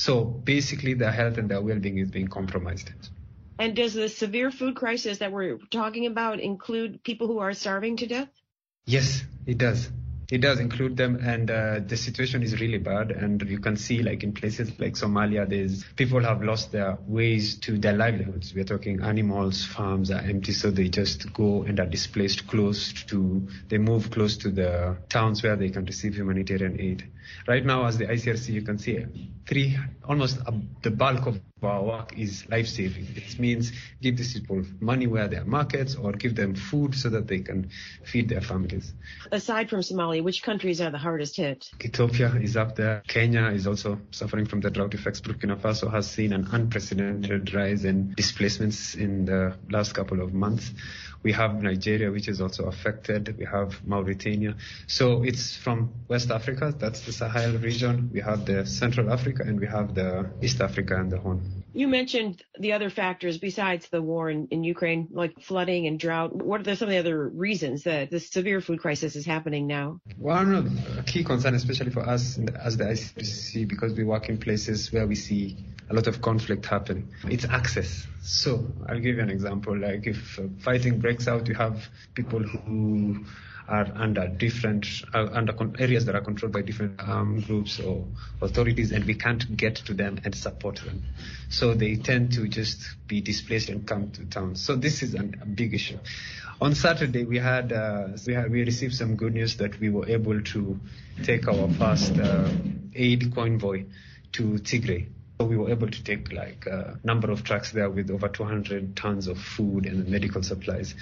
So 0.00 0.24
basically, 0.24 0.94
their 0.94 1.12
health 1.12 1.36
and 1.36 1.50
their 1.50 1.60
well-being 1.60 1.98
is 1.98 2.10
being 2.10 2.28
compromised. 2.28 2.90
And 3.58 3.76
does 3.76 3.92
the 3.92 4.08
severe 4.08 4.50
food 4.50 4.74
crisis 4.74 5.18
that 5.18 5.30
we're 5.30 5.58
talking 5.70 6.06
about 6.06 6.40
include 6.40 7.04
people 7.04 7.26
who 7.26 7.38
are 7.40 7.52
starving 7.52 7.98
to 7.98 8.06
death? 8.06 8.28
Yes, 8.86 9.22
it 9.46 9.58
does. 9.58 9.90
It 10.30 10.38
does 10.38 10.58
include 10.58 10.96
them, 10.96 11.16
and 11.16 11.50
uh, 11.50 11.80
the 11.86 11.98
situation 11.98 12.42
is 12.42 12.58
really 12.62 12.78
bad. 12.78 13.10
And 13.10 13.42
you 13.42 13.58
can 13.58 13.76
see, 13.76 14.02
like 14.02 14.22
in 14.22 14.32
places 14.32 14.72
like 14.80 14.94
Somalia, 14.94 15.46
there's 15.46 15.84
people 15.96 16.22
have 16.22 16.42
lost 16.42 16.72
their 16.72 16.96
ways 17.06 17.58
to 17.58 17.76
their 17.76 17.92
livelihoods. 17.92 18.54
We're 18.54 18.64
talking 18.64 19.02
animals, 19.02 19.66
farms 19.66 20.10
are 20.10 20.20
empty, 20.20 20.52
so 20.52 20.70
they 20.70 20.88
just 20.88 21.30
go 21.34 21.64
and 21.64 21.78
are 21.78 21.84
displaced 21.86 22.46
close 22.46 22.94
to. 23.08 23.46
They 23.68 23.76
move 23.76 24.10
close 24.10 24.38
to 24.38 24.50
the 24.50 24.96
towns 25.10 25.42
where 25.42 25.56
they 25.56 25.68
can 25.68 25.84
receive 25.84 26.14
humanitarian 26.14 26.80
aid. 26.80 27.10
Right 27.46 27.64
now, 27.64 27.86
as 27.86 27.98
the 27.98 28.06
ICRC, 28.06 28.48
you 28.48 28.62
can 28.62 28.78
see 28.78 29.06
three 29.46 29.78
almost 30.04 30.38
uh, 30.46 30.52
the 30.82 30.90
bulk 30.90 31.26
of 31.26 31.40
our 31.62 31.82
work 31.82 32.18
is 32.18 32.48
life 32.48 32.66
saving. 32.66 33.06
It 33.16 33.38
means 33.38 33.72
give 34.00 34.16
these 34.16 34.32
people 34.34 34.64
money 34.80 35.06
where 35.06 35.28
there 35.28 35.42
are 35.42 35.44
markets 35.44 35.94
or 35.94 36.12
give 36.12 36.34
them 36.34 36.54
food 36.54 36.94
so 36.94 37.10
that 37.10 37.26
they 37.28 37.40
can 37.40 37.70
feed 38.04 38.28
their 38.28 38.40
families. 38.40 38.94
Aside 39.30 39.68
from 39.68 39.80
Somalia, 39.80 40.22
which 40.22 40.42
countries 40.42 40.80
are 40.80 40.90
the 40.90 40.98
hardest 40.98 41.36
hit? 41.36 41.70
Ethiopia 41.84 42.34
is 42.36 42.56
up 42.56 42.76
there. 42.76 43.02
Kenya 43.06 43.46
is 43.48 43.66
also 43.66 44.00
suffering 44.10 44.46
from 44.46 44.60
the 44.60 44.70
drought 44.70 44.94
effects. 44.94 45.20
Burkina 45.20 45.56
Faso 45.56 45.90
has 45.90 46.10
seen 46.10 46.32
an 46.32 46.48
unprecedented 46.50 47.52
rise 47.54 47.84
in 47.84 48.14
displacements 48.14 48.94
in 48.94 49.26
the 49.26 49.54
last 49.70 49.92
couple 49.92 50.22
of 50.22 50.32
months. 50.32 50.72
We 51.22 51.32
have 51.32 51.62
Nigeria, 51.62 52.10
which 52.10 52.28
is 52.28 52.40
also 52.40 52.64
affected. 52.64 53.36
We 53.36 53.44
have 53.44 53.86
Mauritania. 53.86 54.56
So 54.86 55.22
it's 55.22 55.54
from 55.54 55.92
West 56.08 56.30
Africa, 56.30 56.74
that's 56.76 57.00
the 57.10 57.16
Sahel 57.16 57.58
region. 57.58 58.10
We 58.12 58.20
have 58.20 58.46
the 58.46 58.64
Central 58.66 59.12
Africa 59.12 59.42
and 59.42 59.58
we 59.58 59.66
have 59.66 59.94
the 59.94 60.30
East 60.40 60.60
Africa 60.60 60.96
and 60.96 61.10
the 61.10 61.18
Horn. 61.18 61.64
You 61.72 61.88
mentioned 61.88 62.42
the 62.58 62.72
other 62.72 62.90
factors 62.90 63.38
besides 63.38 63.88
the 63.88 64.02
war 64.02 64.30
in, 64.30 64.48
in 64.50 64.64
Ukraine, 64.64 65.08
like 65.10 65.40
flooding 65.40 65.86
and 65.86 65.98
drought. 65.98 66.34
What 66.34 66.66
are 66.66 66.76
some 66.76 66.88
of 66.88 66.92
the 66.92 66.98
other 66.98 67.28
reasons 67.28 67.84
that 67.84 68.10
the 68.10 68.20
severe 68.20 68.60
food 68.60 68.80
crisis 68.80 69.16
is 69.16 69.26
happening 69.26 69.66
now? 69.66 70.00
One 70.16 70.54
of 70.54 70.96
the 70.96 71.02
key 71.02 71.24
concern, 71.24 71.54
especially 71.54 71.90
for 71.90 72.00
us 72.00 72.38
as 72.38 72.76
the 72.76 72.84
ICRC, 72.84 73.68
because 73.68 73.94
we 73.94 74.04
work 74.04 74.28
in 74.28 74.38
places 74.38 74.92
where 74.92 75.06
we 75.06 75.14
see 75.14 75.56
a 75.88 75.94
lot 75.94 76.06
of 76.06 76.22
conflict 76.22 76.66
happening. 76.66 77.08
It's 77.24 77.44
access. 77.44 78.06
So 78.22 78.66
I'll 78.88 79.00
give 79.00 79.16
you 79.16 79.22
an 79.22 79.30
example. 79.30 79.76
Like 79.76 80.06
if 80.06 80.38
fighting 80.60 81.00
breaks 81.00 81.26
out, 81.26 81.48
you 81.48 81.54
have 81.54 81.88
people 82.14 82.42
who 82.42 83.24
are 83.70 83.86
under 83.94 84.26
different 84.26 84.86
uh, 85.14 85.28
under 85.32 85.52
con- 85.52 85.76
areas 85.78 86.04
that 86.06 86.14
are 86.14 86.20
controlled 86.20 86.52
by 86.52 86.62
different 86.62 87.00
um, 87.00 87.40
groups 87.40 87.78
or 87.78 88.04
authorities, 88.42 88.90
and 88.90 89.04
we 89.04 89.14
can't 89.14 89.56
get 89.56 89.76
to 89.76 89.94
them 89.94 90.18
and 90.24 90.34
support 90.34 90.76
them. 90.84 91.02
So 91.48 91.74
they 91.74 91.96
tend 91.96 92.32
to 92.32 92.48
just 92.48 92.80
be 93.06 93.20
displaced 93.20 93.68
and 93.68 93.86
come 93.86 94.10
to 94.12 94.24
town. 94.26 94.56
So 94.56 94.74
this 94.76 95.02
is 95.02 95.14
an, 95.14 95.36
a 95.40 95.46
big 95.46 95.72
issue. 95.72 95.98
On 96.60 96.74
Saturday, 96.74 97.24
we 97.24 97.38
had 97.38 97.72
uh, 97.72 98.08
we 98.26 98.34
had 98.34 98.50
we 98.50 98.64
received 98.64 98.94
some 98.94 99.16
good 99.16 99.34
news 99.34 99.56
that 99.58 99.78
we 99.80 99.88
were 99.88 100.08
able 100.08 100.42
to 100.42 100.78
take 101.22 101.48
our 101.48 101.70
first 101.78 102.18
uh, 102.18 102.50
aid 102.94 103.32
convoy 103.34 103.84
to 104.32 104.42
Tigray. 104.58 105.06
So 105.40 105.46
we 105.46 105.56
were 105.56 105.70
able 105.70 105.88
to 105.88 106.04
take 106.04 106.32
like 106.34 106.66
a 106.66 107.00
number 107.02 107.30
of 107.30 107.44
trucks 107.44 107.70
there 107.72 107.88
with 107.88 108.10
over 108.10 108.28
200 108.28 108.94
tons 108.94 109.26
of 109.26 109.38
food 109.38 109.86
and 109.86 110.06
medical 110.06 110.42
supplies. 110.42 110.94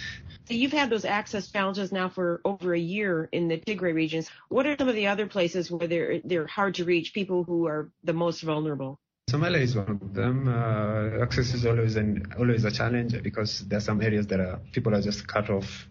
So 0.45 0.55
you've 0.55 0.71
had 0.71 0.91
those 0.91 1.05
access 1.05 1.51
challenges 1.51 1.91
now 1.91 2.09
for 2.09 2.41
over 2.45 2.73
a 2.73 2.79
year 2.79 3.29
in 3.33 3.49
the 3.49 3.59
Tigray 3.59 3.93
regions. 3.93 4.31
What 4.49 4.65
are 4.69 4.77
some 4.79 4.89
of 4.89 4.95
the 4.95 5.09
other 5.09 5.27
places 5.27 5.73
where 5.73 5.89
they're 5.89 6.21
they're 6.21 6.47
hard 6.47 6.77
to 6.77 6.85
reach? 6.85 7.15
People 7.15 7.43
who 7.43 7.67
are 7.67 7.91
the 8.05 8.13
most 8.13 8.43
vulnerable. 8.43 9.01
Somalia 9.29 9.61
is 9.61 9.75
one 9.75 9.99
of 10.01 10.15
them. 10.15 10.47
Uh, 10.47 11.21
access 11.21 11.53
is 11.53 11.67
always 11.67 11.97
an 11.97 12.33
always 12.39 12.65
a 12.65 12.71
challenge 12.71 13.21
because 13.21 13.67
there 13.67 13.79
are 13.79 13.87
some 13.91 14.01
areas 14.01 14.29
that 14.29 14.39
are 14.39 14.61
people 14.71 14.95
are 14.95 15.03
just 15.03 15.27
cut 15.27 15.51
off 15.51 15.89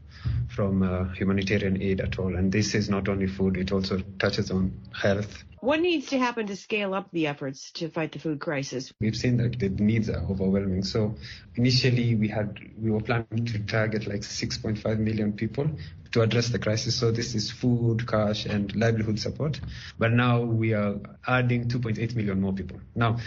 from 0.49 0.83
uh, 0.83 1.05
humanitarian 1.13 1.81
aid 1.81 2.01
at 2.01 2.19
all. 2.19 2.35
And 2.35 2.51
this 2.51 2.75
is 2.75 2.89
not 2.89 3.07
only 3.09 3.27
food; 3.27 3.57
it 3.57 3.71
also 3.71 3.99
touches 4.19 4.51
on 4.51 4.71
health. 4.93 5.43
What 5.59 5.81
needs 5.81 6.07
to 6.07 6.19
happen 6.19 6.45
to 6.47 6.55
scale 6.55 6.93
up 6.93 7.09
the 7.11 7.27
efforts 7.27 7.71
to 7.73 7.89
fight 7.89 8.11
the 8.11 8.19
food 8.19 8.39
crisis? 8.39 8.93
We've 9.01 9.15
seen 9.15 9.37
that 9.37 9.57
the 9.59 9.69
needs 9.69 10.07
are 10.09 10.23
overwhelming. 10.29 10.83
So 10.83 11.15
initially, 11.55 12.15
we 12.15 12.27
had 12.27 12.59
we 12.79 12.91
were 12.91 13.01
planning 13.01 13.45
to 13.45 13.59
target 13.59 14.05
like 14.07 14.21
6.5 14.21 14.99
million 14.99 15.33
people 15.33 15.67
to 16.11 16.21
address 16.21 16.49
the 16.49 16.59
crisis. 16.59 16.95
So 16.95 17.11
this 17.11 17.35
is 17.35 17.49
food, 17.49 18.07
cash, 18.07 18.45
and 18.45 18.75
livelihood 18.75 19.19
support. 19.19 19.59
But 19.97 20.11
now 20.11 20.41
we 20.41 20.73
are 20.73 20.95
adding 21.27 21.67
2.8 21.67 22.15
million 22.15 22.39
more 22.39 22.53
people. 22.53 22.79
Now, 22.95 23.17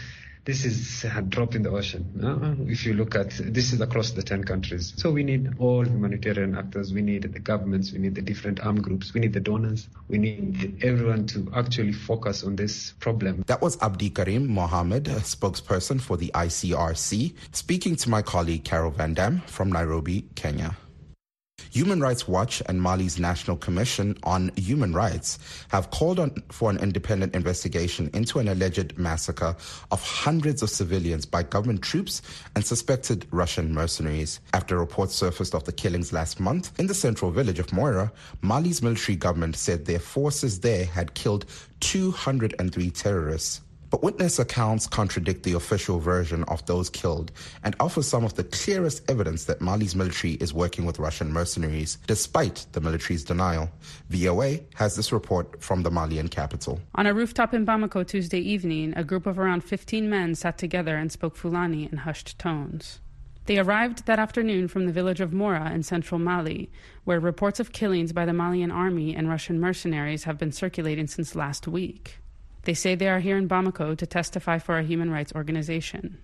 this 0.44 0.64
is 0.64 1.04
a 1.04 1.22
drop 1.22 1.54
in 1.54 1.62
the 1.62 1.70
ocean. 1.70 2.04
Uh, 2.22 2.70
if 2.70 2.86
you 2.86 2.94
look 2.94 3.14
at 3.14 3.30
this 3.30 3.72
is 3.72 3.80
across 3.80 4.12
the 4.12 4.22
10 4.22 4.44
countries. 4.44 4.94
So 4.96 5.10
we 5.10 5.22
need 5.22 5.50
all 5.58 5.84
humanitarian 5.84 6.56
actors. 6.56 6.92
We 6.92 7.02
need 7.02 7.22
the 7.22 7.38
governments. 7.38 7.92
We 7.92 7.98
need 7.98 8.14
the 8.14 8.22
different 8.22 8.60
armed 8.60 8.82
groups. 8.82 9.12
We 9.12 9.20
need 9.20 9.32
the 9.32 9.40
donors. 9.40 9.88
We 10.08 10.18
need 10.18 10.82
everyone 10.82 11.26
to 11.28 11.50
actually 11.54 11.92
focus 11.92 12.42
on 12.42 12.56
this 12.56 12.94
problem. 13.00 13.44
That 13.46 13.60
was 13.60 13.80
Abdi 13.82 14.10
Karim 14.10 14.48
Mohammed, 14.48 15.04
spokesperson 15.04 16.00
for 16.00 16.16
the 16.16 16.30
ICRC, 16.34 17.34
speaking 17.52 17.96
to 17.96 18.10
my 18.10 18.22
colleague 18.22 18.64
Carol 18.64 18.90
Van 18.90 19.14
Dam 19.14 19.40
from 19.46 19.70
Nairobi, 19.70 20.26
Kenya. 20.34 20.76
Human 21.70 22.00
Rights 22.00 22.26
Watch 22.26 22.62
and 22.66 22.80
Mali's 22.80 23.18
National 23.18 23.56
Commission 23.56 24.16
on 24.22 24.50
Human 24.56 24.92
Rights 24.92 25.38
have 25.68 25.90
called 25.90 26.20
for 26.52 26.70
an 26.70 26.78
independent 26.78 27.34
investigation 27.34 28.10
into 28.12 28.38
an 28.38 28.48
alleged 28.48 28.98
massacre 28.98 29.56
of 29.90 30.02
hundreds 30.02 30.62
of 30.62 30.70
civilians 30.70 31.26
by 31.26 31.42
government 31.42 31.82
troops 31.82 32.22
and 32.54 32.64
suspected 32.64 33.26
Russian 33.30 33.72
mercenaries. 33.72 34.40
After 34.52 34.78
reports 34.78 35.14
surfaced 35.14 35.54
of 35.54 35.64
the 35.64 35.72
killings 35.72 36.12
last 36.12 36.40
month 36.40 36.78
in 36.78 36.86
the 36.86 36.94
central 36.94 37.30
village 37.30 37.58
of 37.58 37.72
Mora, 37.72 38.12
Mali's 38.42 38.82
military 38.82 39.16
government 39.16 39.56
said 39.56 39.84
their 39.84 39.98
forces 39.98 40.60
there 40.60 40.84
had 40.84 41.14
killed 41.14 41.46
203 41.80 42.90
terrorists. 42.90 43.60
But 43.90 44.04
witness 44.04 44.38
accounts 44.38 44.86
contradict 44.86 45.42
the 45.42 45.54
official 45.54 45.98
version 45.98 46.44
of 46.44 46.64
those 46.66 46.88
killed 46.88 47.32
and 47.64 47.74
offer 47.80 48.02
some 48.02 48.24
of 48.24 48.34
the 48.34 48.44
clearest 48.44 49.02
evidence 49.10 49.44
that 49.44 49.60
Mali's 49.60 49.96
military 49.96 50.34
is 50.34 50.54
working 50.54 50.86
with 50.86 51.00
Russian 51.00 51.32
mercenaries, 51.32 51.98
despite 52.06 52.66
the 52.70 52.80
military's 52.80 53.24
denial. 53.24 53.68
VOA 54.08 54.60
has 54.74 54.94
this 54.94 55.10
report 55.10 55.60
from 55.60 55.82
the 55.82 55.90
Malian 55.90 56.28
capital. 56.28 56.80
On 56.94 57.06
a 57.06 57.12
rooftop 57.12 57.52
in 57.52 57.66
Bamako 57.66 58.06
Tuesday 58.06 58.38
evening, 58.38 58.94
a 58.96 59.02
group 59.02 59.26
of 59.26 59.40
around 59.40 59.64
15 59.64 60.08
men 60.08 60.36
sat 60.36 60.56
together 60.56 60.96
and 60.96 61.10
spoke 61.10 61.34
Fulani 61.34 61.88
in 61.90 61.98
hushed 61.98 62.38
tones. 62.38 63.00
They 63.46 63.58
arrived 63.58 64.06
that 64.06 64.20
afternoon 64.20 64.68
from 64.68 64.86
the 64.86 64.92
village 64.92 65.20
of 65.20 65.32
Mora 65.32 65.72
in 65.72 65.82
central 65.82 66.20
Mali, 66.20 66.70
where 67.02 67.18
reports 67.18 67.58
of 67.58 67.72
killings 67.72 68.12
by 68.12 68.24
the 68.24 68.32
Malian 68.32 68.70
army 68.70 69.16
and 69.16 69.28
Russian 69.28 69.58
mercenaries 69.58 70.22
have 70.24 70.38
been 70.38 70.52
circulating 70.52 71.08
since 71.08 71.34
last 71.34 71.66
week. 71.66 72.19
They 72.64 72.74
say 72.74 72.94
they 72.94 73.08
are 73.08 73.20
here 73.20 73.36
in 73.36 73.48
Bamako 73.48 73.96
to 73.96 74.06
testify 74.06 74.58
for 74.58 74.78
a 74.78 74.84
human 74.84 75.10
rights 75.10 75.32
organization. 75.34 76.18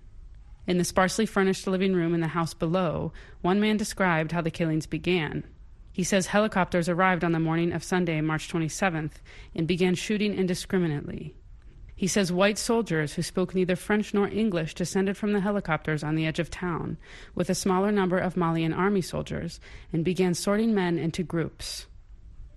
In 0.67 0.77
the 0.77 0.83
sparsely 0.83 1.25
furnished 1.25 1.65
living 1.65 1.93
room 1.93 2.13
in 2.13 2.21
the 2.21 2.27
house 2.27 2.53
below, 2.53 3.13
one 3.41 3.59
man 3.59 3.77
described 3.77 4.33
how 4.33 4.41
the 4.41 4.51
killings 4.51 4.85
began. 4.85 5.43
He 5.91 6.03
says 6.03 6.27
helicopters 6.27 6.89
arrived 6.89 7.23
on 7.23 7.31
the 7.31 7.39
morning 7.39 7.71
of 7.71 7.83
Sunday, 7.83 8.21
March 8.21 8.51
27th, 8.51 9.13
and 9.55 9.67
began 9.67 9.95
shooting 9.95 10.33
indiscriminately. 10.33 11.33
He 11.95 12.05
says 12.05 12.31
white 12.31 12.59
soldiers 12.59 13.13
who 13.13 13.23
spoke 13.23 13.55
neither 13.55 13.75
French 13.75 14.13
nor 14.13 14.27
English 14.27 14.75
descended 14.75 15.17
from 15.17 15.33
the 15.33 15.39
helicopters 15.39 16.03
on 16.03 16.13
the 16.13 16.27
edge 16.27 16.37
of 16.37 16.51
town 16.51 16.97
with 17.33 17.49
a 17.49 17.55
smaller 17.55 17.91
number 17.91 18.19
of 18.19 18.37
Malian 18.37 18.73
army 18.73 19.01
soldiers 19.01 19.59
and 19.91 20.05
began 20.05 20.35
sorting 20.35 20.75
men 20.75 20.99
into 20.99 21.23
groups. 21.23 21.87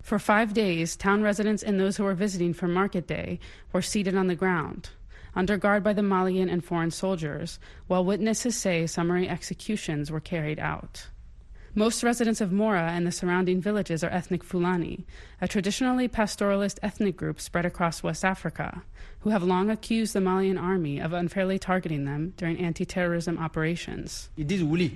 For 0.03 0.19
five 0.19 0.55
days, 0.55 0.97
town 0.97 1.23
residents 1.23 1.63
and 1.63 1.79
those 1.79 1.97
who 1.97 2.05
were 2.05 2.15
visiting 2.15 2.53
for 2.53 2.67
market 2.67 3.07
day 3.07 3.39
were 3.73 3.83
seated 3.83 4.17
on 4.17 4.27
the 4.27 4.35
ground, 4.35 4.91
under 5.35 5.57
guard 5.57 5.85
by 5.85 5.93
the 5.93 6.03
Malian 6.03 6.49
and 6.49 6.65
foreign 6.65 6.91
soldiers, 6.91 7.59
while 7.87 8.05
witnesses 8.05 8.57
say 8.57 8.87
summary 8.87 9.29
executions 9.29 10.11
were 10.11 10.21
carried 10.21 10.59
out. 10.59 11.09
Most 11.75 12.03
residents 12.03 12.41
of 12.41 12.51
Mora 12.51 12.91
and 12.91 13.07
the 13.07 13.13
surrounding 13.13 13.61
villages 13.61 14.03
are 14.03 14.11
ethnic 14.11 14.43
Fulani, 14.43 15.07
a 15.41 15.47
traditionally 15.47 16.09
pastoralist 16.09 16.81
ethnic 16.83 17.17
group 17.17 17.41
spread 17.41 17.65
across 17.65 18.03
West 18.03 18.25
Africa, 18.25 18.83
who 19.21 19.31
have 19.31 19.45
long 19.45 19.71
accused 19.71 20.13
the 20.13 20.21
Malian 20.21 20.59
army 20.59 20.99
of 20.99 21.13
unfairly 21.13 21.61
targeting 21.61 22.07
them 22.07 22.35
during 22.37 22.59
anti 22.59 22.85
terrorism 22.85 23.39
operations. 23.39 24.31
It 24.37 24.51
is 24.51 24.65
Wuli 24.65 24.91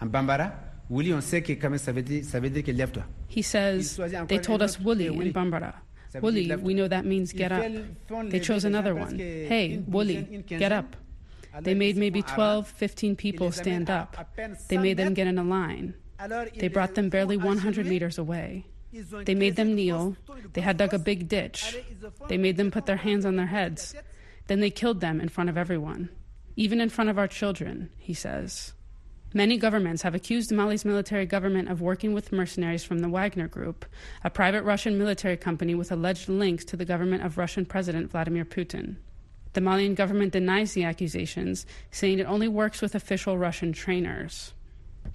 en 0.00 0.08
Bambara. 0.08 0.71
Wuli, 0.92 1.14
on 1.14 1.22
sait 1.22 1.40
que 1.40 1.54
quand 1.54 1.78
ça 1.78 1.90
veut 1.90 2.02
dire, 2.02 2.22
ça 2.22 2.38
veut 2.38 2.50
dire 2.50 2.62
que 2.62 2.70
lève-toi. 2.70 3.04
He 3.34 3.42
says, 3.42 3.96
They 4.28 4.38
told 4.38 4.60
us 4.60 4.78
Wuli 4.78 5.06
in 5.06 5.32
Bambara. 5.32 5.74
Wuli, 6.16 6.54
we 6.60 6.74
know 6.74 6.86
that 6.86 7.06
means 7.06 7.32
get 7.32 7.50
up. 7.50 7.64
They 8.28 8.40
chose 8.40 8.66
another 8.66 8.94
one. 8.94 9.18
Hey, 9.18 9.82
Wuli, 9.90 10.46
get 10.46 10.70
up. 10.70 10.94
They 11.62 11.74
made 11.74 11.96
maybe 11.96 12.20
12, 12.20 12.68
15 12.68 13.16
people 13.16 13.52
stand 13.52 13.88
up. 13.88 14.16
They 14.68 14.76
made 14.76 14.98
them 14.98 15.14
get 15.14 15.26
in 15.26 15.38
a 15.38 15.42
line. 15.42 15.94
They 16.58 16.68
brought 16.68 16.94
them 16.94 17.08
barely 17.08 17.38
100 17.38 17.86
meters 17.86 18.18
away. 18.18 18.66
They 19.24 19.34
made 19.34 19.56
them 19.56 19.74
kneel. 19.74 20.14
They 20.52 20.60
had 20.60 20.76
dug 20.76 20.92
a 20.92 20.98
big 20.98 21.26
ditch. 21.26 21.78
They 22.28 22.36
made 22.36 22.58
them 22.58 22.70
put 22.70 22.84
their 22.84 22.96
hands 22.96 23.24
on 23.24 23.36
their 23.36 23.46
heads. 23.46 23.94
Then 24.46 24.60
they 24.60 24.70
killed 24.70 25.00
them 25.00 25.22
in 25.22 25.30
front 25.30 25.48
of 25.48 25.56
everyone, 25.56 26.10
even 26.56 26.82
in 26.82 26.90
front 26.90 27.08
of 27.08 27.18
our 27.18 27.28
children, 27.28 27.88
he 27.96 28.12
says. 28.12 28.74
Many 29.34 29.56
governments 29.56 30.02
have 30.02 30.14
accused 30.14 30.52
Mali's 30.52 30.84
military 30.84 31.24
government 31.24 31.70
of 31.70 31.80
working 31.80 32.12
with 32.12 32.32
mercenaries 32.32 32.84
from 32.84 32.98
the 32.98 33.08
Wagner 33.08 33.48
Group, 33.48 33.86
a 34.22 34.28
private 34.28 34.62
Russian 34.62 34.98
military 34.98 35.38
company 35.38 35.74
with 35.74 35.90
alleged 35.90 36.28
links 36.28 36.66
to 36.66 36.76
the 36.76 36.84
government 36.84 37.24
of 37.24 37.38
Russian 37.38 37.64
President 37.64 38.10
Vladimir 38.10 38.44
Putin. 38.44 38.96
The 39.54 39.62
Malian 39.62 39.94
government 39.94 40.32
denies 40.32 40.74
the 40.74 40.84
accusations, 40.84 41.64
saying 41.90 42.18
it 42.18 42.26
only 42.26 42.46
works 42.46 42.82
with 42.82 42.94
official 42.94 43.38
Russian 43.38 43.72
trainers. 43.72 44.52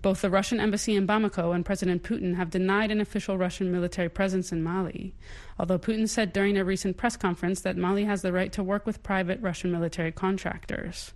Both 0.02 0.22
the 0.22 0.32
Russian 0.32 0.60
embassy 0.60 0.96
in 0.96 1.06
Bamako 1.06 1.54
and 1.54 1.66
President 1.66 2.02
Putin 2.02 2.36
have 2.36 2.50
denied 2.50 2.90
an 2.90 3.02
official 3.02 3.38
Russian 3.38 3.72
military 3.72 4.10
presence 4.10 4.52
in 4.52 4.64
Mali, 4.64 5.14
although 5.60 5.80
Putin 5.80 6.10
said 6.10 6.34
during 6.34 6.58
a 6.58 6.66
recent 6.66 6.98
press 6.98 7.16
conference 7.16 7.62
that 7.62 7.78
Mali 7.78 8.06
has 8.06 8.24
the 8.24 8.34
right 8.34 8.52
to 8.54 8.64
work 8.64 8.86
with 8.86 9.04
private 9.04 9.40
Russian 9.42 9.72
military 9.72 10.12
contractors. 10.12 11.14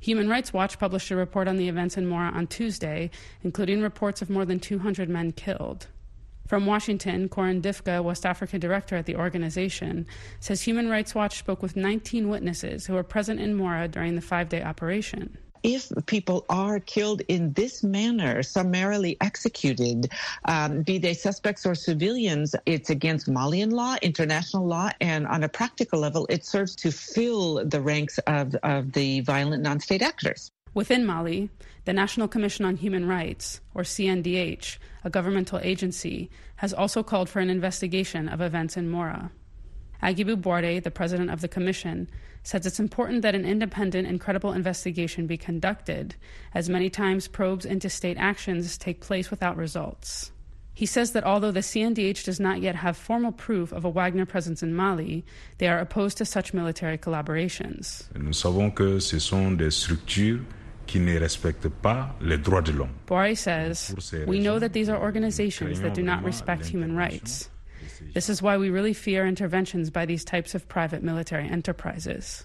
Human 0.00 0.28
Rights 0.28 0.52
Watch 0.52 0.78
published 0.78 1.10
a 1.10 1.16
report 1.16 1.46
on 1.46 1.56
the 1.56 1.68
events 1.68 1.96
in 1.96 2.06
Mora 2.06 2.30
on 2.34 2.46
Tuesday, 2.46 3.10
including 3.42 3.82
reports 3.82 4.22
of 4.22 4.30
more 4.30 4.44
than 4.44 4.58
200 4.58 5.08
men 5.08 5.32
killed. 5.32 5.86
From 6.48 6.66
Washington, 6.66 7.28
Corinne 7.28 7.62
Dufka, 7.62 8.02
West 8.02 8.26
Africa 8.26 8.58
director 8.58 8.96
at 8.96 9.06
the 9.06 9.14
organization, 9.14 10.06
says 10.40 10.62
Human 10.62 10.88
Rights 10.88 11.14
Watch 11.14 11.38
spoke 11.38 11.62
with 11.62 11.76
19 11.76 12.28
witnesses 12.28 12.86
who 12.86 12.94
were 12.94 13.04
present 13.04 13.40
in 13.40 13.54
Mora 13.54 13.86
during 13.86 14.16
the 14.16 14.20
five 14.20 14.48
day 14.48 14.62
operation 14.62 15.38
if 15.62 15.90
people 16.06 16.44
are 16.48 16.80
killed 16.80 17.22
in 17.28 17.52
this 17.52 17.82
manner, 17.82 18.42
summarily 18.42 19.16
executed, 19.20 20.10
um, 20.44 20.82
be 20.82 20.98
they 20.98 21.14
suspects 21.14 21.66
or 21.66 21.74
civilians, 21.74 22.54
it's 22.66 22.90
against 22.90 23.28
Malian 23.28 23.70
law, 23.70 23.96
international 24.02 24.66
law, 24.66 24.90
and 25.00 25.26
on 25.26 25.42
a 25.44 25.48
practical 25.48 26.00
level, 26.00 26.26
it 26.30 26.44
serves 26.44 26.74
to 26.76 26.90
fill 26.90 27.64
the 27.64 27.80
ranks 27.80 28.18
of, 28.26 28.54
of 28.62 28.92
the 28.92 29.20
violent 29.20 29.62
non 29.62 29.80
state 29.80 30.02
actors. 30.02 30.50
Within 30.72 31.04
Mali, 31.04 31.50
the 31.84 31.92
National 31.92 32.28
Commission 32.28 32.64
on 32.64 32.76
Human 32.76 33.08
Rights, 33.08 33.60
or 33.74 33.82
CNDH, 33.82 34.78
a 35.02 35.10
governmental 35.10 35.58
agency, 35.58 36.30
has 36.56 36.72
also 36.72 37.02
called 37.02 37.28
for 37.28 37.40
an 37.40 37.50
investigation 37.50 38.28
of 38.28 38.40
events 38.40 38.76
in 38.76 38.88
Mora. 38.88 39.32
Aguibou 40.02 40.36
Bouaré, 40.36 40.82
the 40.82 40.90
president 40.90 41.30
of 41.30 41.40
the 41.40 41.48
commission, 41.48 42.08
says 42.42 42.64
it's 42.64 42.80
important 42.80 43.22
that 43.22 43.34
an 43.34 43.44
independent 43.44 44.08
and 44.08 44.20
credible 44.20 44.52
investigation 44.52 45.26
be 45.26 45.36
conducted, 45.36 46.14
as 46.54 46.68
many 46.68 46.88
times 46.88 47.28
probes 47.28 47.66
into 47.66 47.90
state 47.90 48.16
actions 48.18 48.78
take 48.78 49.00
place 49.00 49.30
without 49.30 49.56
results. 49.56 50.32
He 50.72 50.86
says 50.86 51.12
that 51.12 51.24
although 51.24 51.50
the 51.50 51.60
CNDH 51.60 52.24
does 52.24 52.40
not 52.40 52.62
yet 52.62 52.76
have 52.76 52.96
formal 52.96 53.32
proof 53.32 53.70
of 53.72 53.84
a 53.84 53.90
Wagner 53.90 54.24
presence 54.24 54.62
in 54.62 54.74
Mali, 54.74 55.24
they 55.58 55.68
are 55.68 55.78
opposed 55.78 56.16
to 56.18 56.24
such 56.24 56.54
military 56.54 56.96
collaborations. 56.96 58.04
Nous 58.14 58.32
savons 58.32 58.70
que 58.74 58.98
ce 58.98 59.18
sont 59.18 59.58
des 59.58 59.70
structures 59.70 60.40
qui 60.86 60.98
ne 60.98 61.18
respectent 61.18 61.68
pas 61.82 62.14
les 62.20 62.38
droits 62.38 62.62
de 62.62 62.72
l'homme. 62.72 62.94
Bouaré 63.06 63.36
says, 63.36 63.94
We 64.26 64.40
know 64.40 64.58
that 64.58 64.72
these 64.72 64.88
are 64.88 64.98
organizations 64.98 65.80
that 65.82 65.92
do 65.92 66.02
not 66.02 66.24
respect 66.24 66.64
human 66.64 66.96
rights. 66.96 67.50
This 68.14 68.28
is 68.28 68.42
why 68.42 68.56
we 68.56 68.70
really 68.70 68.92
fear 68.92 69.26
interventions 69.26 69.90
by 69.90 70.06
these 70.06 70.24
types 70.24 70.54
of 70.54 70.68
private 70.68 71.02
military 71.02 71.48
enterprises. 71.48 72.44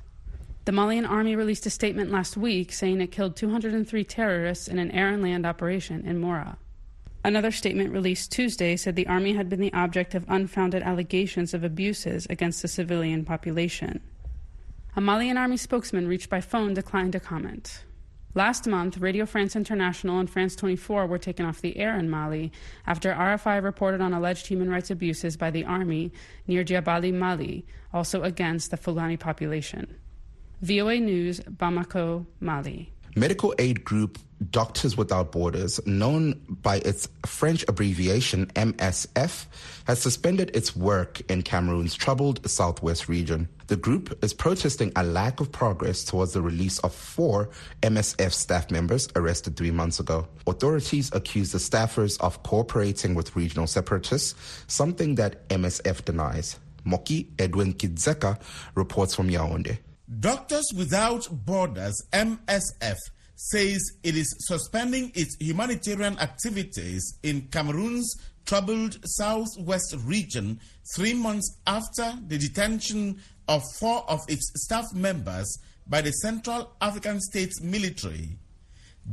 The 0.65 0.71
Malian 0.71 1.05
army 1.05 1.35
released 1.35 1.65
a 1.65 1.69
statement 1.69 2.12
last 2.12 2.38
week 2.38 2.71
saying 2.71 3.00
it 3.00 3.12
killed 3.12 3.35
203 3.35 4.03
terrorists 4.03 4.67
in 4.67 4.79
an 4.79 4.91
air 4.91 5.09
and 5.09 5.21
land 5.21 5.45
operation 5.45 6.05
in 6.05 6.19
Mora. 6.19 6.57
Another 7.24 7.51
statement 7.51 7.91
released 7.91 8.31
Tuesday 8.31 8.75
said 8.75 8.95
the 8.95 9.07
army 9.07 9.33
had 9.33 9.50
been 9.50 9.59
the 9.59 9.74
object 9.74 10.13
of 10.13 10.25
unfounded 10.27 10.83
allegations 10.83 11.53
of 11.53 11.63
abuses 11.63 12.27
against 12.29 12.62
the 12.62 12.67
civilian 12.67 13.25
population. 13.25 14.01
A 14.95 15.01
Malian 15.01 15.38
army 15.38 15.57
spokesman 15.57 16.07
reached 16.07 16.29
by 16.29 16.41
phone 16.41 16.74
declined 16.74 17.13
to 17.13 17.19
comment. 17.19 17.83
Last 18.37 18.67
month, 18.67 18.97
Radio 18.97 19.25
France 19.25 19.55
International 19.55 20.19
and 20.19 20.29
France 20.29 20.57
24 20.57 21.07
were 21.07 21.17
taken 21.17 21.45
off 21.45 21.61
the 21.61 21.77
air 21.77 21.97
in 21.97 22.09
Mali 22.09 22.51
after 22.85 23.13
RFI 23.13 23.63
reported 23.63 24.01
on 24.01 24.11
alleged 24.11 24.47
human 24.47 24.69
rights 24.69 24.91
abuses 24.91 25.37
by 25.37 25.51
the 25.51 25.63
army 25.63 26.11
near 26.45 26.61
Diabaly, 26.61 27.13
Mali, 27.13 27.65
also 27.93 28.23
against 28.23 28.71
the 28.71 28.77
Fulani 28.77 29.15
population. 29.15 29.95
VOA 30.61 30.99
News, 30.99 31.39
Bamako, 31.39 32.25
Mali. 32.41 32.91
Medical 33.15 33.55
aid 33.57 33.85
group 33.85 34.19
Doctors 34.49 34.97
Without 34.97 35.31
Borders, 35.31 35.79
known 35.85 36.41
by 36.49 36.77
its 36.77 37.07
French 37.25 37.63
abbreviation 37.67 38.47
MSF, 38.47 39.45
has 39.87 40.01
suspended 40.01 40.51
its 40.53 40.75
work 40.75 41.21
in 41.31 41.41
Cameroon's 41.41 41.95
troubled 41.95 42.47
southwest 42.49 43.07
region. 43.07 43.47
The 43.67 43.77
group 43.77 44.17
is 44.23 44.33
protesting 44.33 44.91
a 44.95 45.03
lack 45.03 45.39
of 45.39 45.51
progress 45.51 46.03
towards 46.03 46.33
the 46.33 46.41
release 46.41 46.79
of 46.79 46.93
four 46.93 47.49
MSF 47.81 48.33
staff 48.33 48.69
members 48.69 49.07
arrested 49.15 49.55
three 49.55 49.71
months 49.71 49.99
ago. 49.99 50.27
Authorities 50.47 51.11
accuse 51.13 51.51
the 51.51 51.57
staffers 51.57 52.19
of 52.19 52.43
cooperating 52.43 53.15
with 53.15 53.35
regional 53.35 53.67
separatists, 53.67 54.35
something 54.67 55.15
that 55.15 55.47
MSF 55.49 56.03
denies. 56.03 56.59
Moki 56.83 57.31
Edwin 57.39 57.73
Kindzeka 57.73 58.39
reports 58.75 59.15
from 59.15 59.29
Yaoundé. 59.29 59.79
Doctors 60.19 60.71
Without 60.75 61.27
Borders, 61.31 61.99
MSF, 62.13 62.97
says 63.35 63.81
it 64.03 64.15
is 64.15 64.33
suspending 64.39 65.11
its 65.13 65.35
humanitarian 65.39 66.17
activities 66.19 67.17
in 67.23 67.41
Cameroon's 67.51 68.15
troubled 68.45 68.97
southwest 69.03 69.95
region 70.03 70.59
three 70.95 71.13
months 71.13 71.57
after 71.67 72.13
the 72.27 72.37
detention 72.37 73.19
of 73.47 73.63
four 73.79 74.09
of 74.09 74.21
its 74.27 74.51
staff 74.63 74.85
members 74.93 75.59
by 75.87 76.01
the 76.01 76.11
Central 76.11 76.71
African 76.81 77.19
States 77.19 77.61
military. 77.61 78.37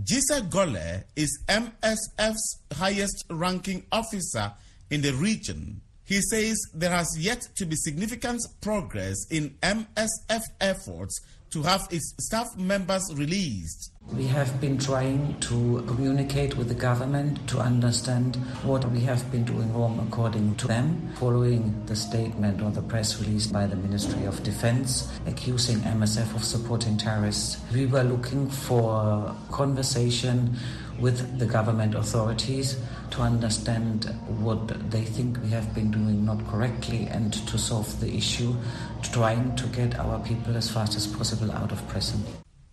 Gisa 0.04 0.48
Gole 0.48 1.04
is 1.16 1.38
MSF's 1.48 2.62
highest 2.74 3.24
ranking 3.28 3.84
officer 3.92 4.52
in 4.90 5.02
the 5.02 5.12
region. 5.12 5.82
He 6.04 6.20
says 6.22 6.58
there 6.74 6.90
has 6.90 7.14
yet 7.18 7.46
to 7.56 7.66
be 7.66 7.76
significant 7.76 8.40
progress 8.60 9.26
in 9.30 9.50
MSF 9.62 10.42
efforts 10.60 11.20
to 11.52 11.62
have 11.62 11.86
its 11.90 12.14
staff 12.18 12.56
members 12.56 13.12
released. 13.14 13.92
We 14.10 14.26
have 14.28 14.58
been 14.58 14.78
trying 14.78 15.38
to 15.40 15.84
communicate 15.86 16.56
with 16.56 16.68
the 16.68 16.74
government 16.74 17.46
to 17.50 17.58
understand 17.58 18.36
what 18.64 18.90
we 18.90 19.00
have 19.00 19.30
been 19.30 19.44
doing 19.44 19.72
wrong 19.74 20.04
according 20.08 20.56
to 20.56 20.66
them, 20.66 21.12
following 21.16 21.84
the 21.84 21.94
statement 21.94 22.62
or 22.62 22.70
the 22.70 22.80
press 22.80 23.20
release 23.20 23.46
by 23.46 23.66
the 23.66 23.76
Ministry 23.76 24.24
of 24.24 24.42
Defense 24.42 25.12
accusing 25.26 25.76
MSF 25.80 26.34
of 26.34 26.42
supporting 26.42 26.96
terrorists. 26.96 27.60
We 27.72 27.84
were 27.84 28.02
looking 28.02 28.48
for 28.48 29.36
conversation 29.50 30.56
with 31.02 31.38
the 31.40 31.44
government 31.44 31.96
authorities 31.96 32.80
to 33.10 33.20
understand 33.20 34.04
what 34.40 34.68
they 34.90 35.02
think 35.02 35.36
we 35.42 35.50
have 35.50 35.74
been 35.74 35.90
doing 35.90 36.24
not 36.24 36.38
correctly 36.46 37.08
and 37.10 37.32
to 37.48 37.58
solve 37.58 38.00
the 38.00 38.14
issue, 38.16 38.54
trying 39.02 39.54
to 39.56 39.66
get 39.66 39.98
our 39.98 40.20
people 40.20 40.56
as 40.56 40.70
fast 40.70 40.96
as 40.96 41.08
possible 41.08 41.50
out 41.50 41.72
of 41.72 41.88
prison. 41.88 42.22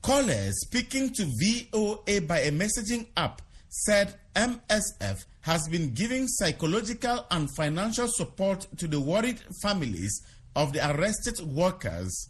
Callers 0.04 0.62
speaking 0.62 1.12
to 1.14 1.26
VOA 1.26 2.22
by 2.22 2.40
a 2.42 2.52
messaging 2.52 3.08
app 3.18 3.42
said 3.68 4.16
MSF 4.36 5.26
has 5.42 5.68
been 5.68 5.94
giving 5.94 6.28
psychological 6.28 7.26
and 7.32 7.50
financial 7.56 8.08
support 8.08 8.68
to 8.78 8.88
the 8.88 9.00
worried 9.00 9.40
families 9.64 10.22
of 10.56 10.72
the 10.72 10.92
arrested 10.92 11.40
workers. 11.42 12.30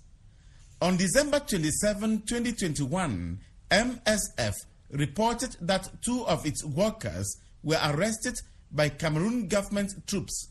On 0.82 0.96
December 0.96 1.40
27, 1.40 2.24
2021, 2.26 3.40
MSF 3.70 4.54
reported 4.92 5.56
that 5.62 5.90
two 6.02 6.26
of 6.26 6.46
its 6.46 6.64
workers 6.64 7.38
were 7.64 7.80
arrested 7.84 8.36
by 8.72 8.90
Cameroon 8.90 9.48
government 9.48 9.92
troops. 10.08 10.50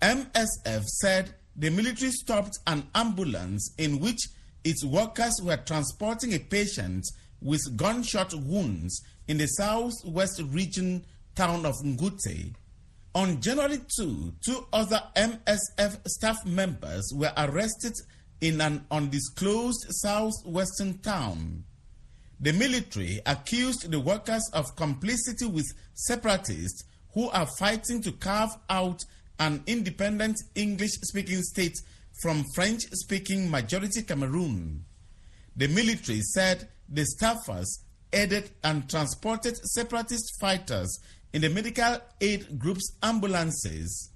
MSF 0.00 0.84
said 0.84 1.34
the 1.56 1.70
military 1.70 2.10
stopped 2.12 2.58
an 2.66 2.86
ambulance 2.94 3.74
in 3.78 3.98
which 3.98 4.28
its 4.64 4.84
workers 4.84 5.40
were 5.42 5.56
transporting 5.56 6.34
a 6.34 6.38
patient 6.38 7.04
with 7.40 7.76
gunshot 7.76 8.34
wounds 8.34 9.02
in 9.26 9.38
the 9.38 9.46
southwest 9.46 10.40
region 10.50 11.04
town 11.34 11.64
of 11.64 11.74
Ngute. 11.84 12.54
On 13.14 13.40
January 13.40 13.80
2, 13.96 14.34
two 14.44 14.66
other 14.72 15.02
MSF 15.16 16.06
staff 16.06 16.44
members 16.44 17.12
were 17.14 17.32
arrested 17.36 17.94
in 18.40 18.60
an 18.60 18.84
undisclosed 18.90 19.86
southwestern 19.90 20.98
town. 20.98 21.64
The 22.40 22.52
military 22.52 23.20
accused 23.26 23.90
the 23.90 23.98
workers 23.98 24.48
of 24.52 24.76
complicity 24.76 25.46
with 25.46 25.66
separatists 25.94 26.84
who 27.14 27.28
are 27.30 27.48
fighting 27.58 28.00
to 28.02 28.12
carve 28.12 28.50
out 28.70 29.02
an 29.40 29.62
independent 29.66 30.36
English 30.54 30.92
speaking 31.02 31.42
state 31.42 31.76
from 32.22 32.44
French 32.54 32.82
speaking 32.92 33.50
majority 33.50 34.02
Cameroon. 34.02 34.84
The 35.56 35.68
military 35.68 36.20
said 36.20 36.68
the 36.88 37.06
staffers 37.20 37.66
aided 38.12 38.50
and 38.62 38.88
transported 38.88 39.56
separatist 39.56 40.38
fighters 40.40 41.00
in 41.32 41.42
the 41.42 41.48
medical 41.48 41.98
aid 42.20 42.58
group's 42.58 42.92
ambulances. 43.02 44.10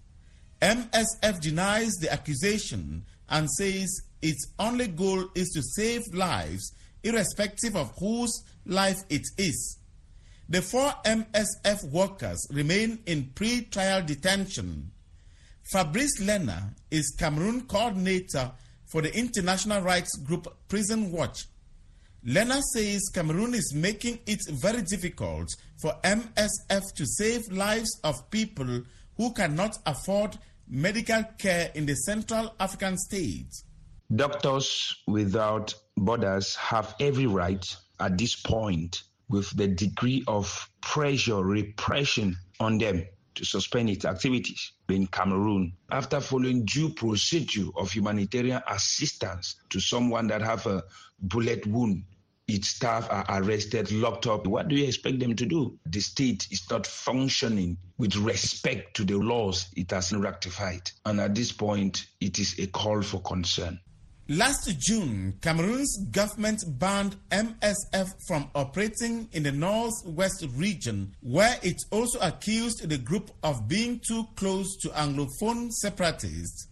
MSF 0.60 1.40
denies 1.40 1.92
the 1.94 2.12
accusation 2.12 3.04
and 3.28 3.50
says 3.50 4.02
its 4.22 4.46
only 4.58 4.86
goal 4.86 5.28
is 5.34 5.50
to 5.50 5.62
save 5.62 6.02
lives 6.14 6.72
irrespective 7.02 7.76
of 7.76 7.92
whose 7.98 8.42
life 8.66 8.98
it 9.10 9.26
is. 9.38 9.78
The 10.48 10.62
four 10.62 10.92
MSF 11.04 11.90
workers 11.90 12.46
remain 12.50 12.98
in 13.06 13.30
pre 13.34 13.62
trial 13.62 14.02
detention. 14.02 14.90
Fabrice 15.72 16.20
Lena 16.20 16.74
is 16.90 17.14
Cameroon 17.18 17.62
coordinator 17.62 18.52
for 18.90 19.00
the 19.00 19.16
international 19.16 19.80
rights 19.80 20.16
group 20.18 20.46
Prison 20.68 21.10
Watch. 21.10 21.44
Lena 22.24 22.60
says 22.74 23.10
Cameroon 23.12 23.54
is 23.54 23.72
making 23.74 24.18
it 24.26 24.40
very 24.50 24.82
difficult 24.82 25.48
for 25.80 25.94
MSF 26.04 26.82
to 26.96 27.06
save 27.06 27.50
lives 27.50 27.98
of 28.04 28.30
people 28.30 28.82
who 29.16 29.32
cannot 29.32 29.76
afford 29.86 30.36
medical 30.68 31.24
care 31.38 31.70
in 31.74 31.86
the 31.86 31.94
Central 31.94 32.54
African 32.60 32.96
states. 32.96 33.64
Doctors 34.14 34.96
Without 35.06 35.74
Borders 35.96 36.56
have 36.56 36.94
every 37.00 37.26
right 37.26 37.76
at 38.00 38.18
this 38.18 38.34
point, 38.34 39.02
with 39.28 39.56
the 39.56 39.68
degree 39.68 40.24
of 40.26 40.68
pressure, 40.80 41.42
repression 41.42 42.36
on 42.60 42.78
them 42.78 43.06
to 43.34 43.44
suspend 43.44 43.88
its 43.88 44.04
activities 44.04 44.72
in 44.88 45.06
Cameroon 45.06 45.72
after 45.90 46.20
following 46.20 46.64
due 46.64 46.90
procedure 46.90 47.68
of 47.76 47.90
humanitarian 47.90 48.60
assistance 48.68 49.56
to 49.70 49.80
someone 49.80 50.26
that 50.26 50.42
have 50.42 50.66
a 50.66 50.82
bullet 51.20 51.66
wound. 51.66 52.04
Its 52.48 52.68
staff 52.68 53.06
are 53.08 53.24
arrested, 53.28 53.90
locked 53.92 54.26
up. 54.26 54.46
What 54.46 54.68
do 54.68 54.76
you 54.76 54.84
expect 54.84 55.20
them 55.20 55.36
to 55.36 55.46
do? 55.46 55.78
The 55.86 56.00
state 56.00 56.48
is 56.50 56.68
not 56.68 56.86
functioning 56.86 57.78
with 57.98 58.16
respect 58.16 58.96
to 58.96 59.04
the 59.04 59.16
laws 59.16 59.68
it 59.76 59.90
has 59.92 60.12
rectified. 60.12 60.90
And 61.06 61.20
at 61.20 61.34
this 61.34 61.52
point, 61.52 62.06
it 62.20 62.38
is 62.38 62.58
a 62.58 62.66
call 62.66 63.00
for 63.00 63.22
concern. 63.22 63.80
Last 64.34 64.78
June, 64.78 65.34
Cameroon's 65.42 66.06
government 66.10 66.64
banned 66.78 67.16
MSF 67.28 68.14
from 68.26 68.48
operating 68.54 69.28
in 69.32 69.42
the 69.42 69.52
northwest 69.52 70.46
region, 70.56 71.14
where 71.20 71.58
it 71.62 71.76
also 71.90 72.18
accused 72.20 72.88
the 72.88 72.96
group 72.96 73.30
of 73.42 73.68
being 73.68 74.00
too 74.08 74.24
close 74.36 74.74
to 74.78 74.88
Anglophone 74.88 75.70
separatists. 75.70 76.68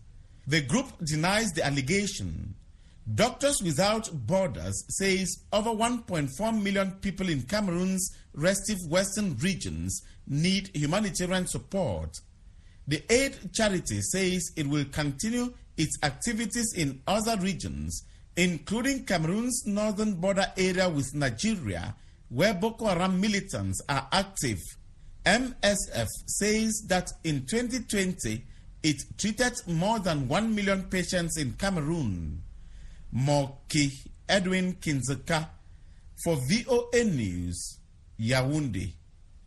The 0.46 0.62
group 0.62 0.86
denies 1.04 1.52
the 1.52 1.66
allegation. 1.66 2.54
Doctors 3.14 3.60
Without 3.62 4.08
Borders 4.26 4.82
says 4.88 5.44
over 5.52 5.68
1.4 5.68 6.62
million 6.62 6.92
people 7.02 7.28
in 7.28 7.42
Cameroon's 7.42 8.10
restive 8.32 8.78
western 8.88 9.36
regions 9.36 10.00
need 10.26 10.70
humanitarian 10.72 11.46
support. 11.46 12.20
The 12.88 13.02
aid 13.12 13.52
charity 13.52 14.00
says 14.00 14.50
it 14.56 14.66
will 14.66 14.86
continue 14.86 15.52
its 15.80 15.96
activities 16.02 16.74
in 16.76 17.00
other 17.06 17.36
regions, 17.40 18.04
including 18.36 19.04
Cameroon's 19.06 19.62
northern 19.66 20.12
border 20.14 20.46
area 20.58 20.86
with 20.90 21.14
Nigeria, 21.14 21.96
where 22.28 22.52
Boko 22.52 22.86
Haram 22.86 23.18
militants 23.18 23.80
are 23.88 24.06
active. 24.12 24.58
MSF 25.24 26.06
says 26.26 26.84
that 26.88 27.10
in 27.24 27.46
2020, 27.46 28.44
it 28.82 28.96
treated 29.16 29.54
more 29.66 29.98
than 30.00 30.28
1 30.28 30.54
million 30.54 30.82
patients 30.84 31.38
in 31.38 31.52
Cameroon. 31.54 32.42
Moki 33.12 33.90
Edwin 34.28 34.74
Kindzeka 34.74 35.48
for 36.22 36.36
VOA 36.48 37.04
News, 37.04 37.78
Yaoundé, 38.20 38.92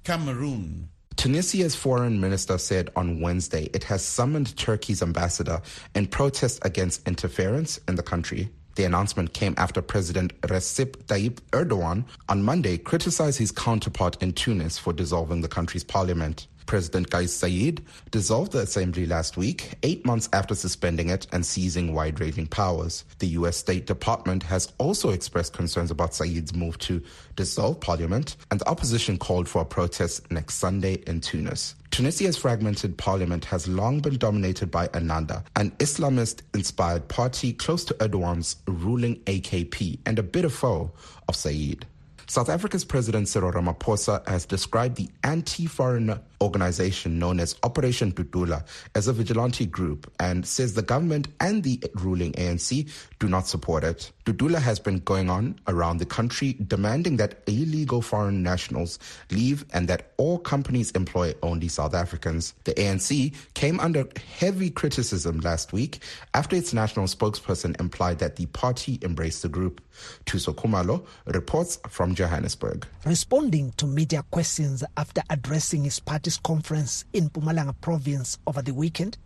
Cameroon. 0.03 0.89
Tunisia's 1.23 1.73
foreign 1.73 2.19
minister 2.19 2.57
said 2.57 2.89
on 2.97 3.21
Wednesday 3.21 3.69
it 3.73 3.85
has 3.85 4.03
summoned 4.03 4.57
Turkey's 4.57 5.01
ambassador 5.01 5.61
in 5.95 6.05
protest 6.05 6.59
against 6.65 7.07
interference 7.07 7.79
in 7.87 7.95
the 7.95 8.03
country. 8.03 8.49
The 8.75 8.83
announcement 8.83 9.31
came 9.33 9.53
after 9.55 9.81
President 9.81 10.33
Recep 10.41 10.97
Tayyip 11.05 11.39
Erdogan 11.51 12.03
on 12.27 12.43
Monday 12.43 12.77
criticized 12.77 13.39
his 13.39 13.53
counterpart 13.53 14.21
in 14.21 14.33
Tunis 14.33 14.77
for 14.77 14.91
dissolving 14.91 15.39
the 15.39 15.47
country's 15.47 15.85
parliament. 15.85 16.47
President 16.65 17.09
Kais 17.09 17.31
Saied 17.31 17.81
dissolved 18.11 18.51
the 18.51 18.59
assembly 18.59 19.05
last 19.05 19.37
week, 19.37 19.73
eight 19.83 20.05
months 20.05 20.29
after 20.33 20.55
suspending 20.55 21.09
it 21.09 21.27
and 21.31 21.45
seizing 21.45 21.93
wide 21.93 22.19
ranging 22.19 22.47
powers. 22.47 23.05
The 23.19 23.27
U.S. 23.27 23.57
State 23.57 23.85
Department 23.85 24.43
has 24.43 24.71
also 24.77 25.11
expressed 25.11 25.53
concerns 25.53 25.91
about 25.91 26.11
Saied's 26.11 26.53
move 26.53 26.77
to 26.79 27.01
dissolve 27.35 27.79
parliament, 27.79 28.35
and 28.51 28.59
the 28.59 28.69
opposition 28.69 29.17
called 29.17 29.47
for 29.47 29.61
a 29.61 29.65
protest 29.65 30.29
next 30.31 30.55
Sunday 30.55 31.03
in 31.07 31.21
Tunis. 31.21 31.75
Tunisia's 31.91 32.37
fragmented 32.37 32.97
parliament 32.97 33.45
has 33.45 33.67
long 33.67 33.99
been 33.99 34.17
dominated 34.17 34.71
by 34.71 34.87
Ennahda, 34.89 35.43
an 35.55 35.71
Islamist 35.77 36.41
inspired 36.55 37.07
party 37.07 37.53
close 37.53 37.85
to 37.85 37.93
Erdogan's 37.95 38.55
ruling 38.67 39.17
AKP 39.25 39.99
and 40.05 40.17
a 40.17 40.23
bitter 40.23 40.49
foe 40.49 40.91
of 41.27 41.35
Saied. 41.35 41.83
South 42.25 42.49
Africa's 42.49 42.85
President 42.85 43.27
Cyril 43.27 43.51
Ramaphosa 43.51 44.27
has 44.27 44.45
described 44.45 44.95
the 44.95 45.09
anti-foreign 45.23 46.19
organization 46.43 47.17
known 47.17 47.39
as 47.39 47.55
Operation 47.63 48.11
Dudula 48.11 48.65
as 48.95 49.07
a 49.07 49.13
vigilante 49.13 49.65
group 49.65 50.11
and 50.19 50.45
says 50.45 50.73
the 50.73 50.81
government 50.81 51.27
and 51.39 51.63
the 51.63 51.81
ruling 51.95 52.33
ANC 52.33 52.89
do 53.19 53.27
not 53.27 53.47
support 53.47 53.83
it. 53.83 54.11
Dudula 54.25 54.61
has 54.61 54.79
been 54.79 54.99
going 54.99 55.29
on 55.29 55.59
around 55.67 55.97
the 55.97 56.05
country 56.05 56.55
demanding 56.67 57.17
that 57.17 57.41
illegal 57.47 58.01
foreign 58.01 58.43
nationals 58.43 58.99
leave 59.31 59.65
and 59.73 59.87
that 59.87 60.11
all 60.17 60.37
companies 60.37 60.91
employ 60.91 61.33
only 61.41 61.67
South 61.67 61.93
Africans. 61.93 62.53
The 62.63 62.73
ANC 62.73 63.33
came 63.53 63.79
under 63.79 64.07
heavy 64.37 64.69
criticism 64.69 65.39
last 65.39 65.73
week 65.73 65.99
after 66.33 66.55
its 66.55 66.73
national 66.73 67.07
spokesperson 67.07 67.79
implied 67.79 68.19
that 68.19 68.35
the 68.35 68.45
party 68.47 68.99
embraced 69.01 69.41
the 69.41 69.49
group. 69.49 69.81
Thuso 70.25 70.53
Khumalo 70.53 71.05
reports 71.25 71.79
from 71.87 72.15
Johannesburg. 72.15 72.87
Responding 73.05 73.71
to 73.77 73.85
media 73.85 74.23
questions 74.31 74.83
after 74.97 75.21
addressing 75.29 75.83
his 75.83 75.99
conference 76.37 77.05
in 77.13 77.29
Mpumalanga 77.29 77.75
province 77.81 78.37
over 78.47 78.61
the 78.61 78.73
weekend, 78.73 79.17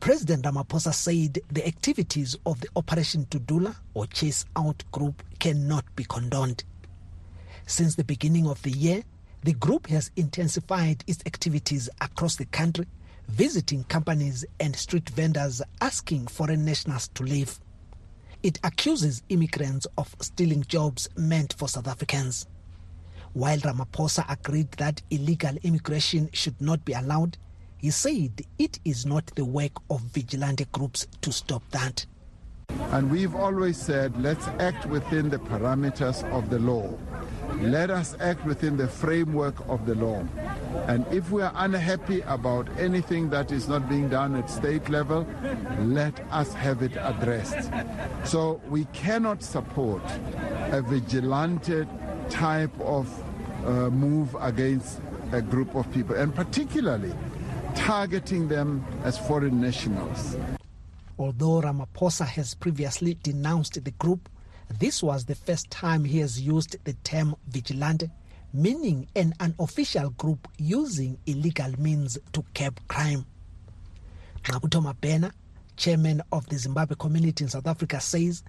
President 0.00 0.44
Ramaphosa 0.44 0.94
said 0.94 1.38
the 1.50 1.66
activities 1.66 2.36
of 2.46 2.60
the 2.60 2.68
Operation 2.76 3.26
Dudula 3.26 3.76
or 3.92 4.06
Chase 4.06 4.44
Out 4.56 4.82
group 4.92 5.22
cannot 5.38 5.84
be 5.94 6.04
condoned. 6.04 6.64
Since 7.66 7.94
the 7.94 8.04
beginning 8.04 8.46
of 8.46 8.62
the 8.62 8.70
year, 8.70 9.02
the 9.42 9.52
group 9.52 9.86
has 9.88 10.10
intensified 10.16 11.04
its 11.06 11.22
activities 11.26 11.90
across 12.00 12.36
the 12.36 12.46
country, 12.46 12.86
visiting 13.28 13.84
companies 13.84 14.44
and 14.58 14.74
street 14.74 15.10
vendors 15.10 15.60
asking 15.80 16.28
foreign 16.28 16.64
nationals 16.64 17.08
to 17.08 17.22
leave. 17.22 17.60
It 18.42 18.58
accuses 18.64 19.22
immigrants 19.28 19.86
of 19.98 20.14
stealing 20.20 20.64
jobs 20.66 21.08
meant 21.16 21.54
for 21.54 21.68
South 21.68 21.88
Africans. 21.88 22.46
While 23.34 23.58
Ramaphosa 23.58 24.24
agreed 24.30 24.70
that 24.78 25.02
illegal 25.10 25.56
immigration 25.64 26.30
should 26.32 26.60
not 26.60 26.84
be 26.84 26.92
allowed, 26.92 27.36
he 27.78 27.90
said 27.90 28.42
it 28.60 28.78
is 28.84 29.04
not 29.04 29.26
the 29.34 29.44
work 29.44 29.72
of 29.90 30.02
vigilante 30.02 30.66
groups 30.70 31.08
to 31.22 31.32
stop 31.32 31.62
that. 31.72 32.06
And 32.92 33.10
we've 33.10 33.34
always 33.34 33.76
said, 33.76 34.16
let's 34.22 34.46
act 34.60 34.86
within 34.86 35.30
the 35.30 35.38
parameters 35.38 36.22
of 36.30 36.48
the 36.48 36.60
law. 36.60 36.96
Let 37.60 37.90
us 37.90 38.16
act 38.20 38.44
within 38.46 38.76
the 38.76 38.86
framework 38.86 39.56
of 39.68 39.84
the 39.84 39.96
law. 39.96 40.24
And 40.86 41.04
if 41.12 41.30
we 41.32 41.42
are 41.42 41.52
unhappy 41.56 42.20
about 42.22 42.68
anything 42.78 43.30
that 43.30 43.50
is 43.50 43.68
not 43.68 43.88
being 43.88 44.08
done 44.08 44.36
at 44.36 44.48
state 44.48 44.88
level, 44.88 45.26
let 45.80 46.18
us 46.30 46.52
have 46.54 46.82
it 46.82 46.96
addressed. 46.96 47.68
So 48.24 48.60
we 48.68 48.84
cannot 48.86 49.42
support 49.42 50.02
a 50.70 50.80
vigilante 50.82 51.84
type 52.30 52.78
of 52.80 53.08
uh, 53.64 53.90
move 53.90 54.36
against 54.40 55.00
a 55.32 55.40
group 55.40 55.74
of 55.74 55.90
people, 55.92 56.14
and 56.14 56.34
particularly 56.34 57.12
targeting 57.74 58.48
them 58.48 58.84
as 59.04 59.18
foreign 59.18 59.60
nationals. 59.60 60.36
Although 61.18 61.60
Ramaphosa 61.62 62.26
has 62.26 62.54
previously 62.54 63.14
denounced 63.14 63.82
the 63.82 63.90
group, 63.92 64.28
this 64.78 65.02
was 65.02 65.24
the 65.24 65.34
first 65.34 65.70
time 65.70 66.04
he 66.04 66.18
has 66.18 66.40
used 66.40 66.76
the 66.84 66.92
term 67.04 67.36
vigilante, 67.48 68.10
meaning 68.52 69.08
an 69.14 69.34
unofficial 69.40 70.10
group 70.10 70.48
using 70.58 71.18
illegal 71.26 71.72
means 71.78 72.18
to 72.32 72.44
curb 72.54 72.80
crime. 72.88 73.24
Ngqabutho 74.42 74.92
Mabhena, 74.92 75.32
chairman 75.76 76.22
of 76.32 76.46
the 76.48 76.58
Zimbabwe 76.58 76.96
community 76.98 77.44
in 77.44 77.50
South 77.50 77.66
Africa, 77.66 78.00
says 78.00 78.42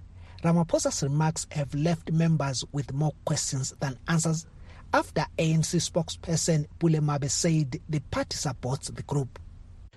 Ramaphosa's 0.46 1.02
remarks 1.02 1.44
have 1.50 1.74
left 1.74 2.12
members 2.12 2.64
with 2.70 2.92
more 2.92 3.12
questions 3.24 3.74
than 3.80 3.98
answers 4.06 4.46
after 4.94 5.26
ANC 5.38 5.90
spokesperson 5.90 6.66
Pule 6.78 7.00
Mabe 7.00 7.28
said 7.28 7.80
the 7.88 7.98
party 8.12 8.36
supports 8.36 8.88
the 8.90 9.02
group. 9.02 9.40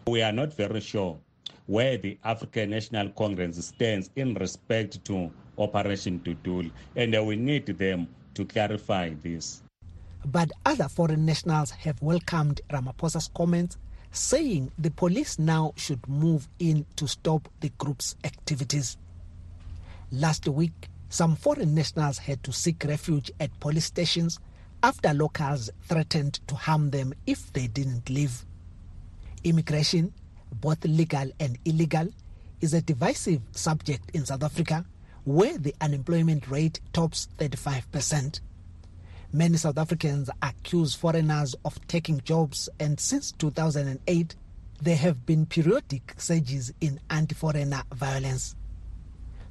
We 0.08 0.24
are 0.24 0.32
not 0.32 0.52
very 0.56 0.80
sure 0.82 1.20
where 1.68 2.00
the 2.00 2.18
African 2.24 2.72
National 2.72 3.10
Congress 3.10 3.64
stands 3.64 4.10
in 4.16 4.34
respect 4.34 5.06
to 5.06 5.30
Operation 5.60 6.20
Dudula, 6.22 6.72
and 6.96 7.28
we 7.28 7.36
need 7.36 7.68
them 7.68 8.08
to 8.34 8.44
clarify 8.44 9.12
this. 9.22 9.62
But 10.26 10.52
other 10.66 10.90
foreign 10.90 11.28
nationals 11.28 11.70
have 11.70 12.02
welcomed 12.02 12.62
Ramaphosa's 12.72 13.30
comments, 13.38 13.78
saying 14.10 14.72
the 14.80 14.90
police 14.90 15.38
now 15.38 15.74
should 15.76 16.08
move 16.10 16.50
in 16.58 16.88
to 16.96 17.08
stop 17.08 17.48
the 17.60 17.70
group's 17.78 18.16
activities. 18.24 18.98
Last 20.12 20.48
week, 20.48 20.90
some 21.10 21.36
foreign 21.36 21.76
nationals 21.76 22.18
had 22.18 22.44
to 22.44 22.52
seek 22.52 22.84
refuge 22.86 23.32
at 23.40 23.60
police 23.60 23.86
stations 23.86 24.40
after 24.82 25.14
locals 25.14 25.70
threatened 25.84 26.40
to 26.48 26.56
harm 26.56 26.90
them 26.90 27.14
if 27.28 27.54
they 27.54 27.68
didn't 27.68 28.10
leave. 28.10 28.44
Immigration, 29.44 30.12
both 30.52 30.84
legal 30.84 31.30
and 31.40 31.60
illegal, 31.64 32.10
is 32.60 32.74
a 32.74 32.82
divisive 32.82 33.42
subject 33.52 34.10
in 34.16 34.26
South 34.26 34.44
Africa 34.44 34.84
where 35.26 35.58
the 35.60 35.76
unemployment 35.80 36.50
rate 36.50 36.80
tops 36.92 37.28
35%. 37.38 38.40
Many 39.32 39.58
South 39.58 39.78
Africans 39.78 40.30
accuse 40.42 40.96
foreigners 40.96 41.56
of 41.64 41.80
taking 41.88 42.20
jobs, 42.22 42.68
and 42.80 43.00
since 43.00 43.32
2008, 43.34 44.36
there 44.82 44.96
have 44.96 45.24
been 45.28 45.46
periodic 45.46 46.16
surges 46.18 46.74
in 46.82 47.00
anti 47.12 47.36
foreigner 47.36 47.84
violence. 47.94 48.56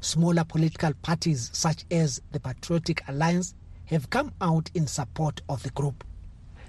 Smaller 0.00 0.44
political 0.44 0.94
parties, 1.02 1.50
such 1.52 1.84
as 1.90 2.22
the 2.30 2.38
Patriotic 2.38 3.02
Alliance, 3.08 3.54
have 3.86 4.10
come 4.10 4.32
out 4.40 4.70
in 4.74 4.86
support 4.86 5.40
of 5.48 5.62
the 5.62 5.70
group. 5.70 6.04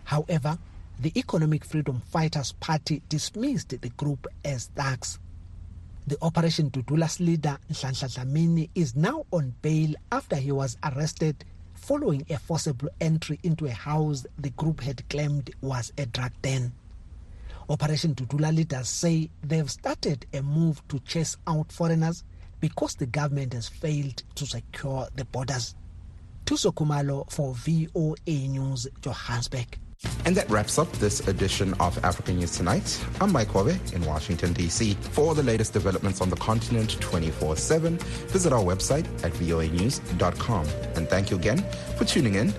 However, 0.06 0.58
the 1.00 1.18
Economic 1.18 1.64
Freedom 1.64 2.02
Fighters 2.02 2.54
Party 2.54 3.02
dismissed 3.08 3.70
the 3.70 3.90
group 3.90 4.28
as 4.44 4.68
thugs. 4.76 5.20
The 6.08 6.18
Operation 6.24 6.72
Dudula's 6.72 7.20
leader, 7.20 7.58
Nhlanhla 7.72 8.10
Dlamini, 8.16 8.70
is 8.74 8.96
now 8.96 9.26
on 9.32 9.54
bail 9.62 9.94
after 10.12 10.36
he 10.36 10.52
was 10.52 10.78
arrested 10.84 11.46
following 11.76 12.26
a 12.30 12.38
forcible 12.40 12.90
entry 13.00 13.40
into 13.44 13.66
a 13.68 13.72
house 13.72 14.26
the 14.38 14.50
group 14.50 14.82
had 14.82 15.08
claimed 15.10 15.52
was 15.62 15.94
a 15.98 16.06
drug 16.08 16.32
den. 16.42 16.74
Operation 17.70 18.16
Dudula 18.16 18.54
leaders 18.56 18.90
say 18.90 19.30
they've 19.44 19.70
started 19.70 20.26
a 20.34 20.42
move 20.42 20.82
to 20.88 21.00
chase 21.02 21.38
out 21.46 21.72
foreigners 21.72 22.24
because 22.60 22.96
the 22.96 23.06
government 23.06 23.54
has 23.54 23.68
failed 23.68 24.24
to 24.36 24.46
secure 24.46 25.08
the 25.16 25.26
borders. 25.26 25.76
Thuso 26.46 26.74
Khumalo 26.74 27.30
for 27.32 27.54
VOA 27.54 28.48
News, 28.48 28.88
Johannesburg. 29.02 29.78
And 30.26 30.36
that 30.38 30.50
wraps 30.50 30.80
up 30.80 30.90
this 30.94 31.28
edition 31.28 31.74
of 31.82 32.02
African 32.06 32.38
News 32.38 32.56
Tonight. 32.56 33.06
I'm 33.20 33.34
Mike 33.34 33.54
Wabe 33.54 33.78
in 33.94 34.06
Washington, 34.06 34.54
D.C. 34.54 34.94
For 34.94 35.36
the 35.36 35.44
latest 35.44 35.74
developments 35.74 36.22
on 36.22 36.30
the 36.30 36.38
continent 36.38 37.00
24 37.02 37.58
7, 37.58 37.98
visit 37.98 38.54
our 38.54 38.64
website 38.64 39.06
at 39.26 39.34
voanews.com. 39.34 40.66
And 40.96 41.10
thank 41.10 41.30
you 41.30 41.38
again 41.38 41.66
for 41.98 42.06
tuning 42.06 42.36
in 42.36 42.48